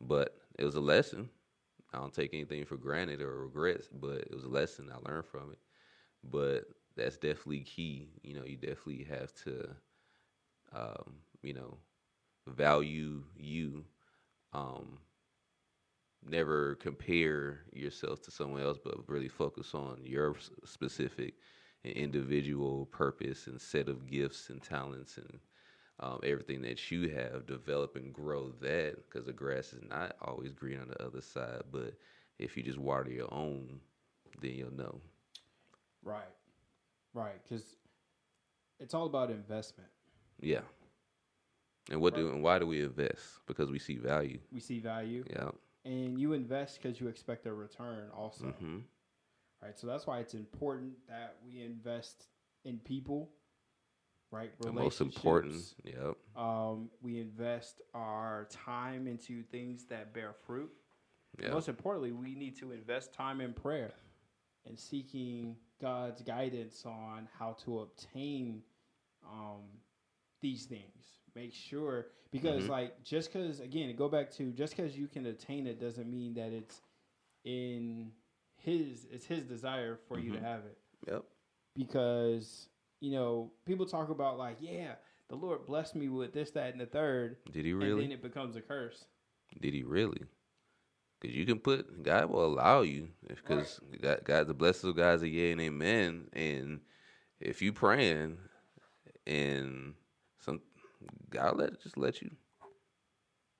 But 0.00 0.36
it 0.58 0.64
was 0.64 0.74
a 0.74 0.80
lesson. 0.80 1.28
I 1.92 1.98
don't 1.98 2.12
take 2.12 2.34
anything 2.34 2.64
for 2.64 2.76
granted 2.76 3.20
or 3.22 3.44
regrets, 3.44 3.88
but 3.88 4.18
it 4.20 4.34
was 4.34 4.44
a 4.44 4.48
lesson 4.48 4.90
I 4.92 5.08
learned 5.10 5.26
from 5.26 5.52
it. 5.52 5.58
But 6.24 6.64
that's 6.96 7.18
definitely 7.18 7.60
key. 7.60 8.08
You 8.22 8.34
know, 8.36 8.44
you 8.44 8.56
definitely 8.56 9.04
have 9.04 9.32
to, 9.44 9.70
um, 10.72 11.14
you 11.42 11.54
know, 11.54 11.76
value 12.46 13.22
you. 13.36 13.84
Um, 14.52 14.98
never 16.24 16.76
compare 16.76 17.60
yourself 17.72 18.22
to 18.22 18.30
someone 18.30 18.62
else, 18.62 18.78
but 18.82 19.08
really 19.08 19.28
focus 19.28 19.74
on 19.74 19.98
your 20.04 20.36
specific 20.64 21.34
and 21.84 21.92
individual 21.94 22.86
purpose 22.86 23.46
and 23.46 23.60
set 23.60 23.88
of 23.88 24.06
gifts 24.06 24.50
and 24.50 24.62
talents 24.62 25.16
and 25.16 25.38
um, 26.00 26.20
everything 26.22 26.62
that 26.62 26.90
you 26.90 27.08
have. 27.10 27.46
Develop 27.46 27.96
and 27.96 28.12
grow 28.12 28.52
that 28.60 28.96
because 28.96 29.26
the 29.26 29.32
grass 29.32 29.72
is 29.72 29.82
not 29.88 30.16
always 30.22 30.52
green 30.52 30.80
on 30.80 30.88
the 30.88 31.02
other 31.02 31.20
side. 31.20 31.62
But 31.70 31.94
if 32.38 32.56
you 32.56 32.62
just 32.62 32.78
water 32.78 33.10
your 33.10 33.32
own, 33.32 33.80
then 34.40 34.52
you'll 34.52 34.74
know. 34.74 35.00
Right. 36.02 36.22
Right, 37.14 37.40
cuz 37.48 37.76
it's 38.80 38.94
all 38.94 39.06
about 39.06 39.30
investment. 39.30 39.90
Yeah. 40.40 40.62
And 41.90 42.00
what 42.00 42.14
do 42.14 42.30
and 42.30 42.42
why 42.42 42.58
do 42.58 42.66
we 42.66 42.82
invest? 42.82 43.40
Because 43.46 43.70
we 43.70 43.78
see 43.78 43.96
value. 43.96 44.38
We 44.52 44.60
see 44.60 44.78
value 44.78 45.24
Yeah. 45.28 45.50
and 45.84 46.18
you 46.20 46.32
invest 46.32 46.80
cuz 46.80 47.00
you 47.00 47.08
expect 47.08 47.46
a 47.46 47.52
return 47.52 48.10
also. 48.10 48.52
hmm 48.52 48.80
Right? 49.60 49.78
So 49.78 49.86
that's 49.86 50.06
why 50.06 50.18
it's 50.18 50.34
important 50.34 51.06
that 51.06 51.36
we 51.44 51.62
invest 51.62 52.26
in 52.64 52.78
people. 52.80 53.32
Right? 54.30 54.58
The 54.60 54.72
most 54.72 55.00
important. 55.00 55.74
Yep. 55.84 56.16
Um, 56.36 56.90
we 57.02 57.20
invest 57.20 57.82
our 57.92 58.46
time 58.46 59.06
into 59.06 59.42
things 59.42 59.84
that 59.86 60.14
bear 60.14 60.32
fruit. 60.32 60.72
Yeah. 61.38 61.50
Most 61.50 61.68
importantly, 61.68 62.12
we 62.12 62.34
need 62.34 62.56
to 62.58 62.72
invest 62.72 63.12
time 63.12 63.40
in 63.40 63.52
prayer 63.52 63.92
and 64.64 64.78
seeking 64.78 65.56
God's 65.80 66.22
guidance 66.22 66.86
on 66.86 67.28
how 67.38 67.52
to 67.64 67.80
obtain 67.80 68.62
um, 69.24 69.62
these 70.40 70.64
things. 70.66 71.21
Make 71.34 71.54
sure 71.54 72.08
because 72.30 72.64
Mhm. 72.64 72.68
like 72.68 73.02
just 73.04 73.32
because 73.32 73.60
again 73.60 73.94
go 73.96 74.08
back 74.08 74.30
to 74.32 74.52
just 74.52 74.76
because 74.76 74.96
you 74.96 75.08
can 75.08 75.26
attain 75.26 75.66
it 75.66 75.80
doesn't 75.80 76.10
mean 76.10 76.34
that 76.34 76.52
it's 76.52 76.82
in 77.44 78.12
his 78.56 79.06
it's 79.10 79.26
his 79.26 79.44
desire 79.44 79.96
for 79.96 80.18
you 80.18 80.30
to 80.32 80.38
Mhm. 80.38 80.42
have 80.42 80.64
it 80.66 80.78
Yep. 81.08 81.24
because 81.74 82.68
you 83.00 83.10
know 83.12 83.50
people 83.64 83.86
talk 83.86 84.08
about 84.10 84.38
like 84.38 84.58
yeah 84.60 84.96
the 85.28 85.36
Lord 85.36 85.64
blessed 85.64 85.94
me 85.96 86.10
with 86.10 86.34
this, 86.34 86.50
that, 86.50 86.72
and 86.72 86.80
the 86.80 86.84
third. 86.84 87.38
Did 87.50 87.64
he 87.64 87.70
And 87.72 87.80
really? 87.80 88.02
then 88.02 88.12
it 88.12 88.20
becomes 88.20 88.54
a 88.54 88.60
curse. 88.60 89.06
Did 89.58 89.72
he 89.72 89.82
really? 89.82 90.26
Because 91.18 91.34
you 91.34 91.46
can 91.46 91.58
put 91.58 92.02
God 92.02 92.28
will 92.28 92.44
allow 92.44 92.82
you 92.82 93.08
because 93.26 93.80
God, 94.02 94.20
God, 94.24 94.46
the 94.46 94.52
blessings 94.54 94.90
of 94.90 94.96
God 94.96 95.14
is 95.14 95.22
a 95.22 95.28
yea 95.28 95.52
and 95.52 95.60
amen. 95.62 96.28
And 96.34 96.82
if 97.40 97.62
you 97.62 97.72
praying 97.72 98.38
and 99.26 99.94
God 101.30 101.58
let 101.58 101.80
just 101.82 101.96
let 101.98 102.22
you. 102.22 102.30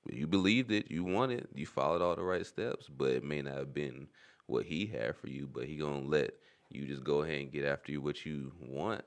You 0.09 0.27
believed 0.27 0.71
it, 0.71 0.91
you 0.91 1.03
wanted, 1.03 1.47
you 1.55 1.65
followed 1.65 2.01
all 2.01 2.15
the 2.15 2.23
right 2.23 2.45
steps, 2.45 2.87
but 2.89 3.11
it 3.11 3.23
may 3.23 3.41
not 3.41 3.55
have 3.57 3.73
been 3.73 4.07
what 4.47 4.65
He 4.65 4.85
had 4.85 5.15
for 5.15 5.27
you. 5.29 5.47
But 5.47 5.65
He 5.65 5.77
gonna 5.77 6.05
let 6.05 6.31
you 6.69 6.85
just 6.85 7.03
go 7.03 7.21
ahead 7.21 7.39
and 7.41 7.51
get 7.51 7.65
after 7.65 7.91
you 7.91 8.01
what 8.01 8.25
you 8.25 8.51
want, 8.59 9.03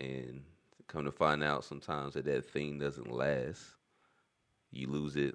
and 0.00 0.42
come 0.86 1.04
to 1.04 1.12
find 1.12 1.42
out 1.42 1.64
sometimes 1.64 2.14
that 2.14 2.24
that 2.26 2.46
thing 2.50 2.78
doesn't 2.78 3.12
last. 3.12 3.62
You 4.70 4.88
lose 4.88 5.16
it 5.16 5.34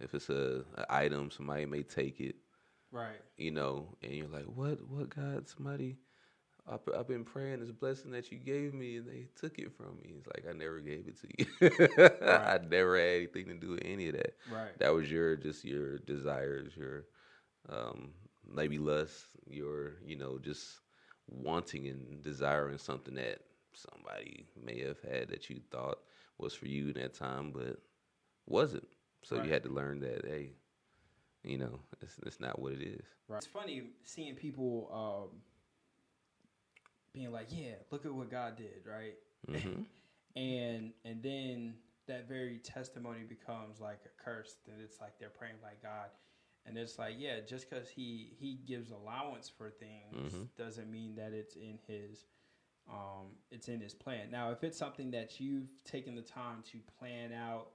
if 0.00 0.14
it's 0.14 0.30
a, 0.30 0.64
a 0.76 0.86
item, 0.90 1.30
somebody 1.30 1.66
may 1.66 1.82
take 1.82 2.20
it, 2.20 2.36
Right. 2.90 3.20
you 3.36 3.50
know, 3.50 3.96
and 4.02 4.12
you're 4.12 4.28
like, 4.28 4.44
"What? 4.46 4.80
What? 4.88 5.10
God? 5.10 5.48
Somebody? 5.48 5.98
I've, 6.70 6.80
I've 6.98 7.08
been 7.08 7.24
praying 7.24 7.60
this 7.60 7.70
blessing 7.70 8.10
that 8.12 8.30
you 8.30 8.38
gave 8.38 8.74
me, 8.74 8.96
and 8.98 9.06
they 9.08 9.28
took 9.36 9.58
it 9.58 9.72
from 9.72 9.96
me." 9.96 10.14
It's 10.18 10.26
like 10.26 10.44
I 10.48 10.52
never 10.56 10.80
gave 10.80 11.06
it 11.08 11.18
to 11.20 11.28
you. 11.38 12.26
I 12.28 12.58
never 12.68 12.96
had 12.98 13.16
anything 13.16 13.46
to 13.46 13.54
do 13.54 13.70
with 13.70 13.82
any 13.84 14.08
of 14.08 14.14
that. 14.16 14.34
Right. 14.50 14.78
That 14.78 14.94
was 14.94 15.10
your 15.10 15.36
just 15.36 15.64
your 15.64 15.98
desires, 15.98 16.72
your 16.76 17.06
um, 17.68 18.10
maybe 18.50 18.78
lust, 18.78 19.26
your 19.48 19.94
you 20.04 20.16
know 20.16 20.38
just 20.38 20.80
wanting 21.28 21.88
and 21.88 22.22
desiring 22.22 22.78
something 22.78 23.14
that 23.14 23.40
somebody 23.74 24.46
may 24.62 24.80
have 24.80 25.00
had 25.02 25.28
that 25.28 25.48
you 25.50 25.60
thought 25.70 25.98
was 26.38 26.54
for 26.54 26.66
you 26.66 26.88
in 26.88 26.94
that 26.94 27.14
time, 27.14 27.52
but 27.52 27.78
wasn't. 28.46 28.86
So 29.22 29.36
Right. 29.36 29.44
you 29.46 29.52
had 29.52 29.62
to 29.64 29.68
learn 29.70 30.00
that, 30.00 30.24
hey, 30.24 30.52
you 31.44 31.58
know, 31.58 31.80
it's, 32.00 32.18
it's 32.26 32.40
not 32.40 32.58
what 32.58 32.72
it 32.72 32.82
is. 32.82 33.04
Right. 33.28 33.38
It's 33.38 33.46
funny 33.46 33.82
seeing 34.04 34.34
people 34.34 34.90
um, 35.32 35.40
being 37.18 37.32
like, 37.32 37.48
"Yeah, 37.50 37.74
look 37.90 38.06
at 38.06 38.14
what 38.14 38.30
God 38.30 38.56
did," 38.56 38.86
right? 38.86 39.14
hmm 39.48 39.82
and 40.36 40.92
and 41.04 41.22
then 41.22 41.74
that 42.06 42.28
very 42.28 42.58
testimony 42.58 43.22
becomes 43.28 43.80
like 43.80 44.00
a 44.06 44.22
curse. 44.22 44.56
That 44.66 44.76
it's 44.82 45.00
like 45.00 45.18
they're 45.18 45.28
praying 45.30 45.56
like 45.62 45.82
God, 45.82 46.08
and 46.66 46.76
it's 46.78 46.98
like, 46.98 47.14
yeah, 47.18 47.40
just 47.46 47.68
because 47.68 47.88
he 47.88 48.32
he 48.38 48.54
gives 48.66 48.90
allowance 48.90 49.48
for 49.48 49.70
things 49.70 50.34
Mhm. 50.34 50.48
doesn't 50.56 50.90
mean 50.90 51.16
that 51.16 51.32
it's 51.32 51.56
in 51.56 51.78
his 51.86 52.26
um 52.88 53.36
it's 53.50 53.68
in 53.68 53.80
his 53.80 53.94
plan. 53.94 54.30
Now, 54.30 54.50
if 54.50 54.64
it's 54.64 54.78
something 54.78 55.10
that 55.12 55.40
you've 55.40 55.68
taken 55.84 56.14
the 56.14 56.22
time 56.22 56.62
to 56.72 56.78
plan 56.98 57.32
out, 57.32 57.68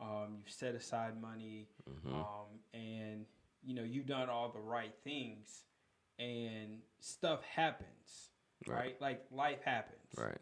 um, 0.00 0.36
you've 0.38 0.50
set 0.52 0.74
aside 0.74 1.20
money, 1.20 1.68
hmm 1.86 2.14
um, 2.14 2.60
and 2.72 3.26
you 3.62 3.74
know 3.74 3.82
you've 3.82 4.06
done 4.06 4.28
all 4.28 4.50
the 4.50 4.60
right 4.60 4.94
things, 5.04 5.64
and 6.18 6.80
stuff 7.00 7.42
happens, 7.42 8.30
Right. 8.66 8.78
right? 8.78 9.00
Like 9.00 9.24
life 9.30 9.62
happens, 9.64 9.98
Right. 10.16 10.38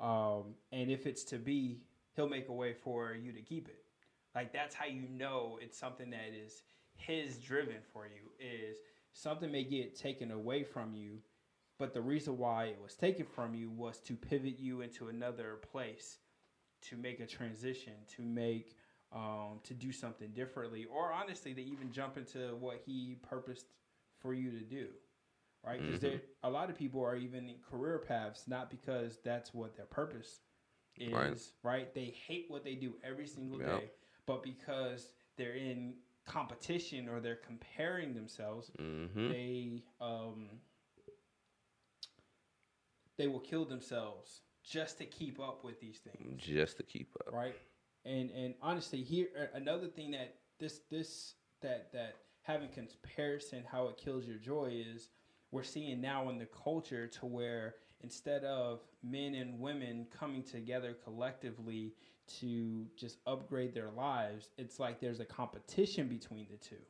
um, 0.00 0.54
and 0.72 0.90
if 0.90 1.06
it's 1.06 1.24
to 1.24 1.38
be, 1.38 1.80
he'll 2.14 2.28
make 2.28 2.48
a 2.48 2.52
way 2.52 2.74
for 2.74 3.14
you 3.14 3.32
to 3.32 3.40
keep 3.40 3.68
it. 3.68 3.84
Like 4.34 4.52
that's 4.52 4.74
how 4.74 4.86
you 4.86 5.08
know 5.08 5.58
it's 5.60 5.78
something 5.78 6.10
that 6.10 6.32
is 6.34 6.62
his 6.96 7.38
driven 7.38 7.78
for 7.92 8.06
you. 8.06 8.30
Is 8.38 8.78
something 9.12 9.50
may 9.50 9.64
get 9.64 9.96
taken 9.96 10.30
away 10.30 10.64
from 10.64 10.94
you, 10.94 11.18
but 11.78 11.92
the 11.92 12.00
reason 12.00 12.38
why 12.38 12.66
it 12.66 12.80
was 12.82 12.94
taken 12.94 13.26
from 13.26 13.54
you 13.54 13.70
was 13.70 13.98
to 14.00 14.14
pivot 14.14 14.58
you 14.58 14.80
into 14.80 15.08
another 15.08 15.56
place, 15.70 16.18
to 16.82 16.96
make 16.96 17.20
a 17.20 17.26
transition, 17.26 17.92
to 18.16 18.22
make, 18.22 18.76
um, 19.12 19.60
to 19.64 19.74
do 19.74 19.92
something 19.92 20.30
differently, 20.30 20.86
or 20.86 21.12
honestly, 21.12 21.52
to 21.54 21.62
even 21.62 21.92
jump 21.92 22.16
into 22.16 22.54
what 22.56 22.80
he 22.84 23.16
purposed 23.22 23.66
for 24.20 24.32
you 24.32 24.50
to 24.50 24.64
do 24.64 24.88
right? 25.64 25.86
Because 25.86 26.20
Mhm. 26.20 26.20
a 26.42 26.50
lot 26.50 26.70
of 26.70 26.76
people 26.76 27.02
are 27.02 27.16
even 27.16 27.48
in 27.48 27.56
career 27.60 27.98
paths 27.98 28.46
not 28.46 28.70
because 28.70 29.18
that's 29.24 29.54
what 29.54 29.76
their 29.76 29.86
purpose 29.86 30.40
is, 30.96 31.52
Right. 31.52 31.52
right? 31.62 31.92
They 31.94 32.14
hate 32.26 32.46
what 32.48 32.64
they 32.64 32.74
do 32.74 32.94
every 33.02 33.26
single 33.26 33.58
Yep. 33.58 33.60
day, 33.60 33.92
but 34.26 34.42
because 34.42 35.10
they're 35.36 35.54
in 35.54 35.94
competition 36.26 37.08
or 37.08 37.20
they're 37.20 37.36
comparing 37.36 38.14
themselves, 38.14 38.70
hmm 38.78 39.32
they 39.32 39.84
um 40.00 40.60
they 43.16 43.26
will 43.26 43.40
kill 43.40 43.64
themselves 43.64 44.42
just 44.62 44.98
to 44.98 45.04
keep 45.04 45.40
up 45.40 45.64
with 45.64 45.80
these 45.80 45.98
things 45.98 46.36
Just 46.36 46.76
to 46.78 46.82
keep 46.82 47.14
up. 47.26 47.34
right? 47.34 47.56
And 48.04 48.30
and 48.30 48.54
honestly, 48.60 49.02
here 49.02 49.50
another 49.54 49.88
thing 49.88 50.10
that 50.12 50.34
this 50.58 50.80
this 50.90 51.34
that 51.62 51.92
that 51.92 52.18
having 52.42 52.68
comparison 52.68 53.64
how 53.70 53.88
it 53.88 53.96
kills 53.96 54.26
your 54.26 54.38
joy 54.38 54.70
is 54.86 55.08
we're 55.52 55.64
seeing 55.64 56.00
now 56.00 56.30
in 56.30 56.38
the 56.38 56.46
culture 56.46 57.06
to 57.08 57.26
where 57.26 57.76
instead 58.02 58.44
of 58.44 58.80
men 59.04 59.34
and 59.36 59.60
women 59.60 60.06
coming 60.18 60.42
together 60.42 60.96
collectively 61.04 61.94
to 62.40 62.86
just 62.96 63.18
upgrade 63.26 63.74
their 63.74 63.90
lives, 63.90 64.50
it's 64.58 64.80
like 64.80 65.00
there's 65.00 65.20
a 65.20 65.26
competition 65.26 66.08
between 66.08 66.48
the 66.50 66.58
two, 66.58 66.82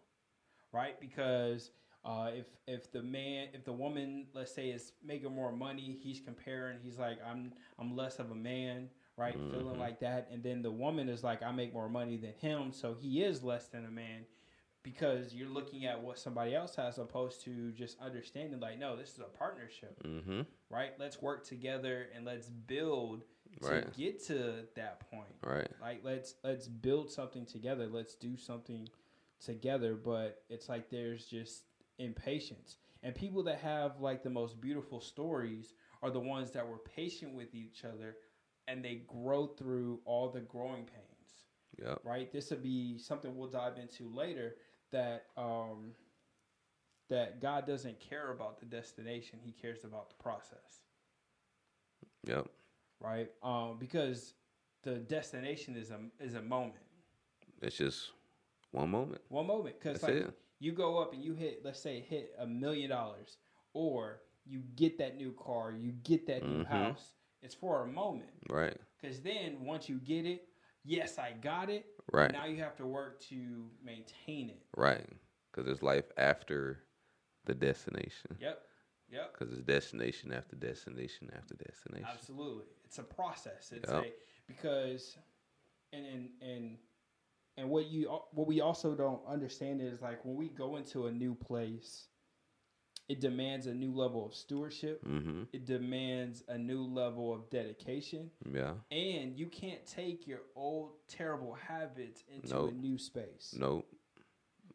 right? 0.73 1.01
Because 1.01 1.71
uh, 2.05 2.31
if 2.35 2.47
if 2.67 2.93
the 2.93 3.03
man 3.03 3.49
if 3.55 3.65
the 3.65 3.73
woman 3.73 4.27
let's 4.35 4.55
say 4.55 4.71
is 4.71 4.93
making 5.05 5.35
more 5.35 5.53
money, 5.53 5.99
he's 6.03 6.21
comparing. 6.21 6.79
He's 6.83 6.99
like 6.99 7.19
I'm 7.27 7.53
I'm 7.79 7.97
less 7.97 8.19
of 8.19 8.31
a 8.31 8.35
man, 8.37 8.91
right? 9.17 9.41
Feeling 9.51 9.77
Mhm. 9.77 9.79
like 9.79 10.01
that, 10.01 10.29
and 10.33 10.43
then 10.43 10.63
the 10.63 10.71
woman 10.71 11.09
is 11.09 11.23
like 11.25 11.43
I 11.43 11.53
make 11.53 11.73
more 11.73 11.89
money 11.89 12.17
than 12.17 12.33
him, 12.35 12.73
so 12.73 12.95
he 12.95 13.23
is 13.23 13.43
less 13.43 13.69
than 13.69 13.85
a 13.87 13.91
man. 13.91 14.27
Because 14.83 15.33
you're 15.33 15.49
looking 15.49 15.87
at 15.87 16.03
what 16.03 16.19
somebody 16.19 16.55
else 16.55 16.75
has, 16.77 16.99
opposed 16.99 17.45
to 17.45 17.71
just 17.73 18.01
understanding, 18.01 18.59
like, 18.59 18.79
no, 18.79 18.97
this 18.97 19.11
is 19.11 19.21
a 19.21 19.37
partnership 19.39 19.97
hmm 20.05 20.43
right? 20.73 20.93
Let's 20.99 21.21
work 21.21 21.45
together 21.47 22.07
and 22.17 22.25
let's 22.25 22.49
build 22.49 23.25
to 23.63 23.69
Right. 23.69 23.93
get 23.93 24.25
to 24.27 24.67
that 24.75 25.09
point. 25.11 25.35
Right. 25.45 25.71
Like 25.81 26.01
let's 26.03 26.35
let's 26.43 26.67
build 26.67 27.11
something 27.11 27.45
together. 27.47 27.87
Let's 27.87 28.15
do 28.15 28.37
something 28.37 28.89
together. 29.45 29.95
But 29.95 30.43
it's 30.49 30.69
like 30.69 30.89
there's 30.91 31.27
just 31.27 31.65
impatience. 31.99 32.79
And 33.03 33.15
people 33.15 33.43
that 33.45 33.59
have 33.59 34.01
like 34.01 34.23
the 34.23 34.31
most 34.31 34.61
beautiful 34.61 35.01
stories 35.01 35.75
are 36.03 36.11
the 36.11 36.21
ones 36.21 36.51
that 36.53 36.67
were 36.67 36.79
patient 36.79 37.35
with 37.35 37.55
each 37.55 37.85
other 37.85 38.17
and 38.67 38.85
they 38.85 39.03
grow 39.07 39.47
through 39.47 40.01
all 40.05 40.31
the 40.31 40.41
growing 40.41 40.85
pains 40.85 41.09
Yep. 41.79 42.01
right? 42.05 42.33
This 42.33 42.51
would 42.51 42.63
be 42.63 42.99
something 42.99 43.37
we'll 43.37 43.49
dive 43.49 43.77
into 43.79 44.09
later. 44.15 44.57
That 44.93 45.27
um, 45.37 45.93
that 47.09 47.41
God 47.41 47.67
doesn't 47.67 47.99
care 48.01 48.31
about 48.33 48.61
the 48.61 48.67
destination; 48.67 49.39
He 49.43 49.53
cares 49.53 49.85
about 49.85 50.09
the 50.11 50.23
process, 50.23 50.83
Yep. 52.27 52.47
right? 53.01 53.31
Um, 53.43 53.77
because 53.79 54.35
the 54.83 54.97
destination 54.97 55.77
is 55.77 55.91
a 55.91 55.99
is 56.23 56.35
a 56.35 56.43
moment, 56.43 56.83
It's 57.61 57.77
just 57.77 58.13
one 58.71 58.91
moment. 58.91 59.21
one 59.29 59.47
moment. 59.47 59.77
Because 59.81 60.03
like 60.03 60.13
it. 60.15 60.39
you 60.61 60.73
go 60.73 60.99
up 60.99 61.13
and 61.13 61.23
you 61.23 61.35
hit, 61.35 61.63
let's 61.65 61.81
say, 61.81 62.01
hit 62.01 62.35
a 62.39 62.47
million 62.47 62.91
dollars, 62.91 63.39
or 63.75 64.21
you 64.45 64.63
get 64.77 64.99
that 64.99 65.17
new 65.17 65.33
car, 65.33 65.73
you 65.73 65.93
get 65.93 66.27
that 66.27 66.43
new 66.43 66.65
Mhm. 66.65 66.67
house. 66.67 67.15
It's 67.43 67.55
for 67.55 67.83
a 67.83 67.87
moment. 67.87 68.31
Right. 68.49 68.77
Because 69.01 69.21
then 69.21 69.65
once 69.65 69.89
you 69.89 69.99
get 69.99 70.27
it, 70.27 70.49
yes, 70.85 71.19
I 71.19 71.33
got 71.33 71.71
it. 71.71 71.87
Right. 72.13 72.33
Now 72.33 72.47
you 72.47 72.57
have 72.63 72.77
to 72.77 72.87
work 72.87 73.21
to 73.29 73.67
maintain 73.85 74.51
it. 74.51 74.63
Right. 74.77 75.07
Because 75.51 75.67
there's 75.67 75.83
life 75.83 76.07
after 76.17 76.81
the 77.45 77.55
destination. 77.55 78.37
Yep. 78.41 78.63
Yep. 79.11 79.33
Because 79.39 79.53
it's 79.53 79.63
destination 79.63 80.33
after 80.33 80.57
destination 80.57 81.31
after 81.37 81.55
destination. 81.55 82.07
Absolutely, 82.11 82.65
it's 82.85 82.99
a 82.99 83.03
process. 83.03 83.73
It's 83.73 83.91
Yep. 83.93 84.05
a 84.05 84.13
because, 84.47 85.19
and 85.93 86.07
and 86.07 86.31
and 86.41 86.79
and 87.59 87.69
what 87.69 87.87
you 87.87 88.09
what 88.33 88.47
we 88.47 88.61
also 88.63 88.95
don't 88.95 89.21
understand 89.27 89.83
is 89.83 90.01
like 90.01 90.25
when 90.25 90.37
we 90.37 90.49
go 90.49 90.77
into 90.77 91.07
a 91.09 91.13
new 91.13 91.35
place, 91.35 92.09
it 93.13 93.21
demands 93.21 93.67
a 93.67 93.75
new 93.75 93.93
level 93.93 94.25
of 94.25 94.35
stewardship. 94.35 95.05
Mm-hmm. 95.05 95.43
It 95.53 95.65
demands 95.67 96.43
a 96.49 96.57
new 96.57 96.83
level 96.83 97.27
of 97.37 97.41
dedication, 97.51 98.31
Yeah. 98.59 98.75
and 98.91 99.37
you 99.41 99.47
can't 99.47 99.85
take 99.87 100.27
your 100.27 100.41
old 100.57 100.91
terrible 101.09 101.55
habits 101.55 102.25
into 102.35 102.55
Nope. 102.55 102.71
a 102.71 102.73
new 102.75 102.97
space. 102.99 103.55
Nope. 103.59 103.87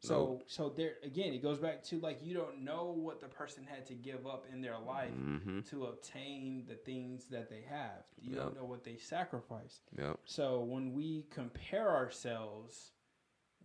So 0.02 0.43
so 0.45 0.69
there 0.69 0.93
again, 1.04 1.34
it 1.34 1.41
goes 1.41 1.58
back 1.58 1.84
to 1.86 2.00
like 2.00 2.19
you 2.21 2.36
don't 2.36 2.60
know 2.63 2.84
what 3.06 3.19
the 3.19 3.28
person 3.28 3.63
had 3.73 3.84
to 3.88 3.95
give 3.95 4.28
up 4.28 4.45
in 4.54 4.62
their 4.62 4.78
life 4.78 5.10
Mm-hmm. 5.12 5.62
to 5.71 5.86
obtain 5.86 6.65
the 6.67 6.76
things 6.76 7.26
that 7.32 7.50
they 7.50 7.63
have. 7.67 8.04
You 8.21 8.36
Yep. 8.36 8.43
don't 8.43 8.56
know 8.58 8.65
what 8.65 8.84
they 8.84 8.97
sacrificed. 8.97 9.82
Yep. 9.97 10.19
So 10.26 10.60
when 10.73 10.93
we 10.93 11.26
compare 11.32 11.89
ourselves, 11.89 12.91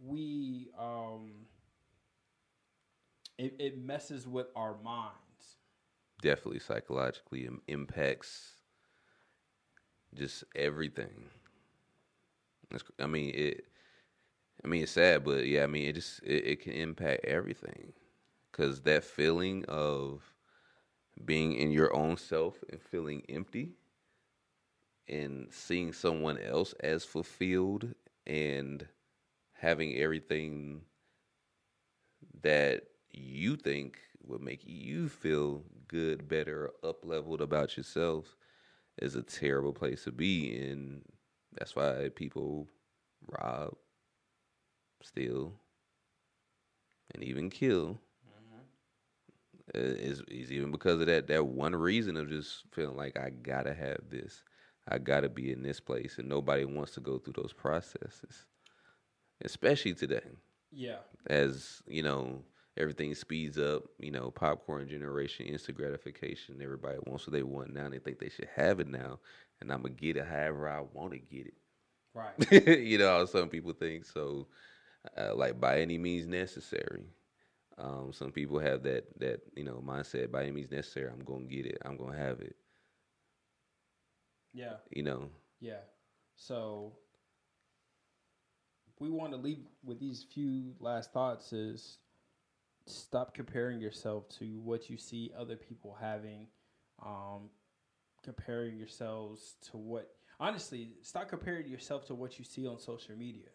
we 0.02 0.70
um 0.78 1.46
it, 3.42 3.55
it 3.59 3.78
messes 3.78 4.26
with 4.26 4.46
our 4.55 4.76
minds. 4.85 5.57
Definitely 6.20 6.61
psychologically 6.61 7.46
im- 7.46 7.62
impacts 7.66 8.52
just 10.14 10.44
everything. 10.55 11.24
It's, 12.70 12.85
I 13.00 13.07
mean 13.07 13.33
it. 13.35 13.64
I 14.64 14.68
mean 14.68 14.85
it's 14.85 14.92
sad, 14.92 15.24
but 15.24 15.46
yeah, 15.46 15.64
I 15.64 15.66
mean 15.66 15.88
it 15.88 15.94
just 15.94 16.22
it, 16.22 16.46
it 16.46 16.62
can 16.62 16.72
impact 16.72 17.24
everything, 17.24 17.92
cause 18.52 18.83
that 18.83 19.02
feeling 19.02 19.64
of 19.66 20.22
being 21.24 21.55
in 21.55 21.72
your 21.72 21.94
own 21.96 22.16
self 22.16 22.62
and 22.70 22.81
feeling 22.81 23.22
empty, 23.28 23.72
and 25.09 25.48
seeing 25.50 25.92
someone 25.92 26.38
else 26.38 26.74
as 26.81 27.05
fulfilled 27.05 27.92
and 28.24 28.87
having 29.55 29.96
everything 29.96 30.83
that 32.42 32.85
you 33.12 33.57
think 33.57 33.98
would 34.25 34.40
make 34.42 34.62
you 34.64 35.09
feel 35.09 35.64
good, 35.88 36.29
better, 36.29 36.70
up 36.83 37.05
leveled 37.05 37.40
about 37.40 37.77
yourself 37.77 38.37
is 39.01 39.14
a 39.16 39.22
terrible 39.22 39.72
place 39.72 40.05
to 40.05 40.12
be. 40.12 40.57
And 40.57 41.03
that's 41.53 41.77
why 41.77 42.11
people 42.14 42.68
rob, 43.27 43.75
steal, 45.03 45.55
and 47.14 47.22
even 47.22 47.51
kill. 47.51 47.98
Uh, 49.75 49.79
Is 49.79 50.22
is 50.29 50.51
even 50.53 50.70
because 50.72 51.01
of 51.01 51.07
that 51.07 51.29
that 51.29 51.46
one 51.46 51.75
reason 51.75 52.16
of 52.16 52.29
just 52.29 52.64
feeling 52.72 52.96
like 52.96 53.18
I 53.18 53.31
gotta 53.31 53.72
have 53.72 54.01
this, 54.11 54.42
I 54.88 54.98
gotta 54.98 55.29
be 55.29 55.53
in 55.53 55.62
this 55.62 55.81
place, 55.81 56.18
and 56.18 56.29
nobody 56.29 56.64
wants 56.64 56.92
to 56.94 57.01
go 57.01 57.18
through 57.18 57.35
those 57.37 57.53
processes, 57.53 58.46
especially 59.44 59.94
today 59.94 60.31
Yeah. 60.72 60.98
as 61.27 61.83
you 61.87 62.03
know 62.03 62.42
everything 62.76 63.14
speeds 63.14 63.58
up 63.58 63.85
you 63.98 64.11
know 64.11 64.30
popcorn 64.30 64.88
generation 64.88 65.46
instant 65.46 65.76
gratification 65.76 66.61
everybody 66.62 66.98
wants 67.06 67.26
what 67.26 67.32
they 67.32 67.42
want 67.42 67.72
now 67.72 67.85
and 67.85 67.94
they 67.94 67.98
think 67.98 68.18
they 68.18 68.28
should 68.28 68.48
have 68.54 68.80
it 68.80 68.88
now 68.88 69.18
and 69.61 69.72
i'm 69.72 69.82
gonna 69.82 69.94
get 69.94 70.16
it 70.16 70.26
however 70.26 70.68
i 70.68 70.80
want 70.92 71.12
to 71.12 71.18
get 71.18 71.46
it. 71.46 71.54
Right. 72.14 72.78
you 72.78 72.98
know 72.98 73.24
some 73.26 73.48
people 73.48 73.72
think 73.72 74.04
so 74.04 74.48
uh, 75.16 75.35
like 75.35 75.61
by 75.61 75.80
any 75.80 75.98
means 75.98 76.26
necessary 76.26 77.04
um, 77.78 78.12
some 78.12 78.30
people 78.32 78.58
have 78.58 78.82
that 78.85 79.06
that 79.18 79.40
you 79.56 79.64
know 79.64 79.82
mindset 79.87 80.30
by 80.30 80.42
any 80.42 80.52
means 80.52 80.70
necessary 80.70 81.11
i'm 81.11 81.24
gonna 81.24 81.44
get 81.44 81.66
it 81.66 81.78
i'm 81.85 81.96
gonna 81.96 82.16
have 82.16 82.40
it 82.40 82.56
yeah. 84.52 84.74
you 84.90 85.02
know 85.02 85.28
Yeah. 85.61 85.80
So 86.37 86.92
we 88.98 89.11
want 89.11 89.32
to 89.32 89.38
leave 89.38 89.61
with 89.85 89.98
these 89.98 90.24
few 90.32 90.74
last 90.80 91.12
thoughts 91.12 91.52
is 91.52 91.98
stop 92.87 93.35
comparing 93.35 93.81
yourself 93.81 94.29
to 94.38 94.61
what 94.61 94.88
you 94.90 94.97
see 94.97 95.33
other 95.38 95.57
people 95.57 95.97
having. 96.01 96.49
Um, 97.05 97.51
comparing 98.23 98.77
yourselves 98.77 99.57
to 99.71 99.77
what 99.77 100.11
honestly, 100.40 100.95
stop 101.03 101.29
comparing 101.29 101.66
yourself 101.68 102.07
to 102.07 102.14
what 102.14 102.38
you 102.38 102.45
see 102.45 102.66
on 102.66 102.79
social 102.79 103.16
media, 103.16 103.49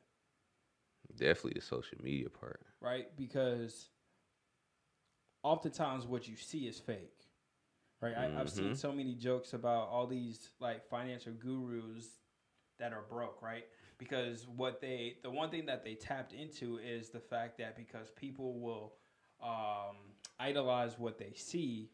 definitely 1.16 1.54
the 1.60 1.62
social 1.66 1.98
media 2.02 2.30
part 2.30 2.62
right? 2.82 3.16
Because 3.16 3.90
oftentimes 5.44 6.06
what 6.08 6.28
you 6.28 6.36
see 6.36 6.68
is 6.68 6.80
fake. 6.80 7.14
Right, 8.02 8.16
I, 8.16 8.40
I've 8.40 8.50
seen 8.50 8.74
Mhm. 8.74 8.78
so 8.78 8.92
many 8.92 9.16
jokes 9.16 9.54
about 9.54 9.90
all 9.90 10.08
these 10.08 10.52
like 10.60 10.88
financial 10.88 11.34
gurus 11.34 12.08
that 12.80 12.94
are 12.94 13.04
broke, 13.10 13.42
right? 13.42 13.66
Because 13.98 14.48
what 14.48 14.82
they, 14.82 15.18
the 15.24 15.32
one 15.32 15.50
thing 15.50 15.66
that 15.68 15.84
they 15.84 15.96
tapped 15.96 16.34
into 16.34 16.78
is 16.80 17.10
the 17.10 17.20
fact 17.20 17.58
that 17.58 17.76
because 17.76 18.12
people 18.12 18.60
will 18.60 18.94
um, 19.42 19.96
idolize 20.40 20.98
what 20.98 21.18
they 21.18 21.34
see, 21.36 21.90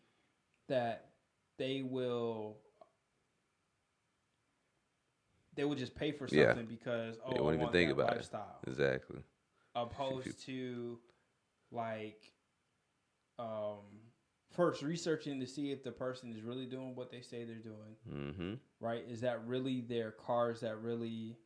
that 0.67 1.09
they 1.57 1.81
will 1.83 2.57
they 5.55 5.63
will 5.65 5.75
just 5.75 5.95
pay 5.95 6.11
for 6.11 6.27
Yeah. 6.27 6.47
something 6.47 6.65
because 6.65 7.17
oh, 7.23 7.33
They 7.33 7.39
won't 7.39 7.53
even 7.53 7.59
want 7.61 7.73
think 7.73 7.91
about 7.91 8.17
it. 8.17 8.29
exactly. 8.67 9.23
Opposed 9.75 10.43
to 10.45 10.99
like 11.71 12.31
um 13.39 13.81
first 14.51 14.83
researching 14.83 15.39
to 15.39 15.47
see 15.47 15.71
if 15.71 15.83
the 15.83 15.91
person 15.91 16.31
is 16.31 16.41
really 16.43 16.65
doing 16.65 16.95
what 16.95 17.11
they 17.11 17.21
say 17.21 17.43
they're 17.43 17.55
doing. 17.55 17.95
Mm-hmm. 18.09 18.53
Right? 18.79 19.03
Is 19.07 19.21
that 19.21 19.45
really 19.45 19.81
their 19.81 20.11
cars 20.11 20.61
that 20.61 20.77
really 20.81 21.37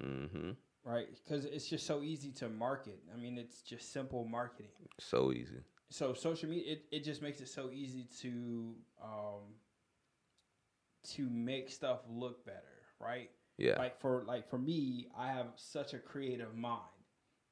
mm-hmm 0.00 0.52
right? 0.84 1.08
Because 1.24 1.44
it's 1.44 1.68
just 1.68 1.86
so 1.86 2.02
easy 2.02 2.30
to 2.32 2.48
market. 2.48 3.00
I 3.12 3.18
mean 3.18 3.38
it's 3.38 3.62
just 3.62 3.92
simple 3.92 4.24
marketing. 4.24 4.72
So 4.98 5.32
easy. 5.32 5.60
So 5.90 6.14
social 6.14 6.48
media 6.48 6.72
it, 6.72 6.84
it 6.90 7.04
just 7.04 7.22
makes 7.22 7.40
it 7.40 7.48
so 7.48 7.70
easy 7.72 8.06
to 8.20 8.74
um 9.02 9.54
to 11.14 11.28
make 11.30 11.70
stuff 11.70 12.00
look 12.08 12.44
better 12.44 12.80
right? 13.00 13.30
Yeah. 13.58 13.78
Like 13.78 14.00
for 14.00 14.24
like 14.26 14.48
for 14.48 14.58
me 14.58 15.08
i 15.18 15.28
have 15.28 15.48
such 15.56 15.94
a 15.94 15.98
creative 15.98 16.54
mind. 16.54 16.82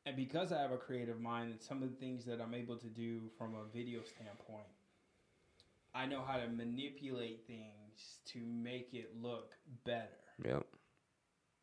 And 0.06 0.16
because 0.16 0.52
i 0.52 0.60
have 0.60 0.72
a 0.72 0.78
creative 0.78 1.20
mind 1.20 1.50
and 1.50 1.60
some 1.60 1.82
of 1.82 1.90
the 1.90 1.96
things 1.96 2.24
that 2.26 2.40
i'm 2.40 2.54
able 2.54 2.76
to 2.76 2.86
do 2.86 3.30
from 3.36 3.54
a 3.54 3.64
video 3.76 4.00
standpoint 4.02 4.66
i 5.94 6.06
know 6.06 6.22
how 6.26 6.38
to 6.38 6.48
manipulate 6.48 7.46
things 7.46 8.20
to 8.26 8.38
make 8.40 8.90
it 8.92 9.10
look 9.20 9.52
better. 9.84 10.08
Yep. 10.44 10.66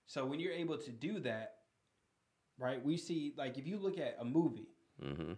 So 0.07 0.25
when 0.25 0.39
you're 0.39 0.53
able 0.53 0.77
to 0.77 0.91
do 0.91 1.19
that 1.21 1.54
right 2.57 2.83
we 2.83 2.97
see 2.97 3.33
like 3.37 3.57
if 3.57 3.67
you 3.67 3.77
look 3.77 3.97
at 3.97 4.17
a 4.19 4.25
movie 4.25 4.69
mm-hmm 5.03 5.33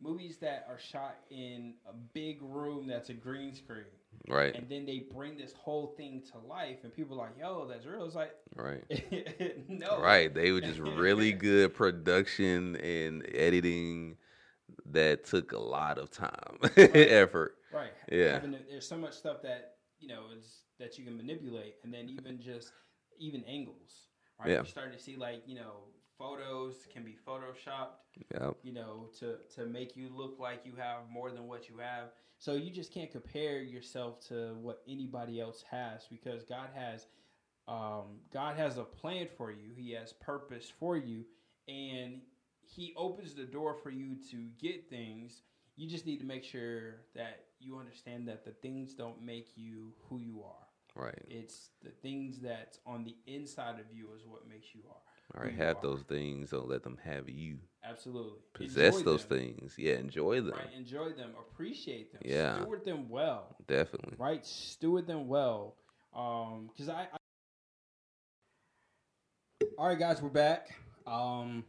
movies 0.00 0.36
that 0.38 0.64
are 0.68 0.78
shot 0.78 1.16
in 1.30 1.74
a 1.88 1.92
big 2.14 2.38
room 2.40 2.86
that's 2.86 3.08
a 3.08 3.12
green 3.12 3.52
screen 3.52 3.82
right 4.28 4.54
and 4.54 4.68
then 4.68 4.86
they 4.86 5.04
bring 5.12 5.36
this 5.36 5.52
whole 5.54 5.88
thing 5.96 6.22
to 6.30 6.38
life 6.46 6.78
and 6.84 6.94
people 6.94 7.20
are 7.20 7.26
like 7.26 7.36
yo 7.36 7.66
that's 7.66 7.84
real 7.84 8.04
it's 8.04 8.14
like 8.14 8.30
right 8.54 8.84
no 9.68 10.00
Right. 10.00 10.32
They 10.32 10.52
were 10.52 10.60
just 10.60 10.78
really 10.78 11.32
good 11.48 11.74
production 11.74 12.76
and 12.76 13.26
editing 13.34 14.16
that 14.86 15.24
took 15.24 15.52
a 15.52 15.58
lot 15.58 15.98
of 15.98 16.10
time, 16.10 16.58
effort. 16.76 17.56
Right. 17.72 17.92
Yeah. 18.10 18.38
To- 18.38 18.58
there's 18.68 18.88
so 18.88 18.96
much 18.96 19.14
stuff 19.14 19.42
that 19.42 19.76
you 19.98 20.08
know 20.08 20.24
is 20.36 20.62
that 20.78 20.98
you 20.98 21.04
can 21.04 21.16
manipulate, 21.16 21.74
and 21.84 21.92
then 21.92 22.08
even 22.08 22.40
just 22.40 22.72
even 23.18 23.44
angles. 23.44 24.06
Right. 24.38 24.50
Yeah. 24.50 24.54
You're 24.56 24.64
starting 24.66 24.96
to 24.96 25.02
see 25.02 25.16
like 25.16 25.42
you 25.46 25.56
know 25.56 25.84
photos 26.18 26.74
can 26.92 27.04
be 27.04 27.16
photoshopped. 27.26 28.00
Yep. 28.34 28.56
You 28.62 28.72
know 28.72 29.08
to 29.20 29.36
to 29.54 29.66
make 29.66 29.96
you 29.96 30.10
look 30.14 30.38
like 30.38 30.60
you 30.64 30.72
have 30.76 31.08
more 31.10 31.30
than 31.30 31.46
what 31.46 31.68
you 31.68 31.78
have. 31.78 32.10
So 32.38 32.54
you 32.54 32.70
just 32.70 32.92
can't 32.92 33.10
compare 33.10 33.60
yourself 33.62 34.20
to 34.28 34.54
what 34.60 34.82
anybody 34.88 35.40
else 35.40 35.64
has 35.70 36.06
because 36.10 36.44
God 36.44 36.68
has. 36.74 37.06
Um, 37.66 38.20
God 38.32 38.56
has 38.56 38.78
a 38.78 38.82
plan 38.82 39.28
for 39.36 39.50
you. 39.50 39.74
He 39.76 39.92
has 39.92 40.14
purpose 40.14 40.72
for 40.80 40.96
you, 40.96 41.26
and 41.68 42.22
He 42.62 42.94
opens 42.96 43.34
the 43.34 43.44
door 43.44 43.74
for 43.74 43.90
you 43.90 44.16
to 44.30 44.46
get 44.58 44.88
things. 44.88 45.42
You 45.76 45.86
just 45.86 46.06
need 46.06 46.18
to 46.20 46.24
make 46.24 46.44
sure 46.44 47.02
that 47.14 47.44
you 47.60 47.76
understand 47.76 48.26
that 48.28 48.44
the 48.44 48.52
things 48.52 48.94
don't 48.94 49.22
make 49.22 49.50
you 49.54 49.92
who 50.08 50.18
you 50.18 50.42
are. 50.42 50.68
Right. 50.94 51.22
It's 51.28 51.70
the 51.82 51.90
things 51.90 52.40
that's 52.40 52.78
on 52.86 53.04
the 53.04 53.14
inside 53.26 53.78
of 53.78 53.86
you 53.92 54.08
is 54.16 54.22
what 54.26 54.48
makes 54.48 54.74
you 54.74 54.80
are. 54.88 54.96
All 55.36 55.44
right. 55.44 55.54
Have 55.54 55.76
are. 55.76 55.82
those 55.82 56.02
things. 56.02 56.50
Don't 56.50 56.68
let 56.68 56.82
them 56.82 56.98
have 57.04 57.28
you. 57.28 57.58
Absolutely. 57.84 58.38
Possess 58.54 58.98
Enjoy 58.98 59.10
those 59.10 59.24
them, 59.26 59.38
things. 59.38 59.74
Yeah. 59.78 59.94
Enjoy 59.94 60.40
them. 60.40 60.52
Right. 60.52 60.74
Enjoy 60.76 61.10
them. 61.10 61.30
Appreciate 61.38 62.12
them. 62.12 62.22
Yeah. 62.24 62.60
Steward 62.62 62.84
them 62.84 63.08
well. 63.08 63.56
Definitely. 63.66 64.14
Right. 64.18 64.44
Steward 64.44 65.06
them 65.06 65.28
well. 65.28 65.76
Um, 66.14 66.70
because 66.72 66.88
I, 66.88 67.02
I. 67.12 67.16
All 69.76 69.86
right, 69.86 69.98
guys, 69.98 70.20
we're 70.20 70.28
back. 70.28 70.70
Um, 71.06 71.64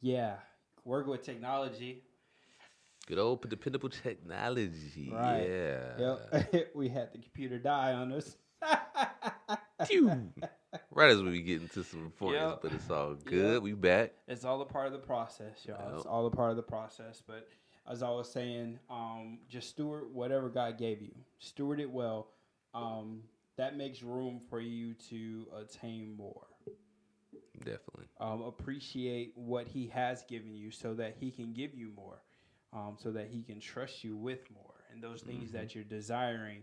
yeah, 0.00 0.36
working 0.84 1.10
with 1.10 1.22
technology. 1.22 2.02
Good 3.06 3.18
old 3.18 3.48
dependable 3.48 3.88
technology. 3.88 5.10
Right. 5.12 5.48
Yeah. 5.48 6.16
Yep. 6.42 6.70
we 6.74 6.88
had 6.88 7.12
the 7.12 7.18
computer 7.18 7.58
die 7.58 7.92
on 7.92 8.12
us. 8.12 8.36
Phew. 9.86 10.32
right 10.92 11.10
as 11.10 11.22
we 11.22 11.40
get 11.42 11.60
into 11.62 11.82
some 11.84 12.12
points, 12.18 12.34
Yep. 12.40 12.58
but 12.62 12.72
it's 12.72 12.90
all 12.90 13.14
good. 13.14 13.54
Yep. 13.54 13.62
We 13.62 13.72
back. 13.72 14.12
it's 14.28 14.44
all 14.44 14.60
a 14.62 14.66
part 14.66 14.86
of 14.86 14.92
the 14.92 14.98
process, 14.98 15.64
y'all. 15.66 15.96
It's 15.96 16.06
all 16.06 16.26
a 16.26 16.30
part 16.30 16.50
of 16.50 16.56
the 16.56 16.62
process. 16.62 17.22
But 17.26 17.48
as 17.88 18.02
I 18.02 18.10
was 18.10 18.30
saying, 18.30 18.78
um, 18.88 19.38
just 19.48 19.70
steward 19.70 20.12
whatever 20.12 20.48
God 20.48 20.78
gave 20.78 21.00
you. 21.02 21.14
Steward 21.38 21.80
it 21.80 21.90
well. 21.90 22.28
Um, 22.74 23.22
that 23.56 23.76
makes 23.76 24.02
room 24.02 24.40
for 24.48 24.60
you 24.60 24.94
to 25.10 25.46
attain 25.60 26.14
more. 26.16 26.46
Definitely. 27.58 28.06
Um, 28.20 28.42
appreciate 28.42 29.32
what 29.34 29.66
He 29.66 29.88
has 29.88 30.22
given 30.24 30.54
you, 30.54 30.70
so 30.70 30.94
that 30.94 31.16
He 31.18 31.30
can 31.30 31.52
give 31.52 31.74
you 31.74 31.90
more, 31.94 32.22
um, 32.72 32.96
so 32.98 33.10
that 33.12 33.28
He 33.28 33.42
can 33.42 33.60
trust 33.60 34.02
you 34.04 34.16
with 34.16 34.40
more, 34.50 34.74
and 34.92 35.02
those 35.02 35.20
things 35.22 35.50
that 35.52 35.74
you're 35.74 35.84
desiring. 35.84 36.62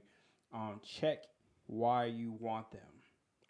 Um, 0.53 0.79
check 0.83 1.23
why 1.67 2.05
you 2.05 2.31
want 2.39 2.71
them. 2.71 2.81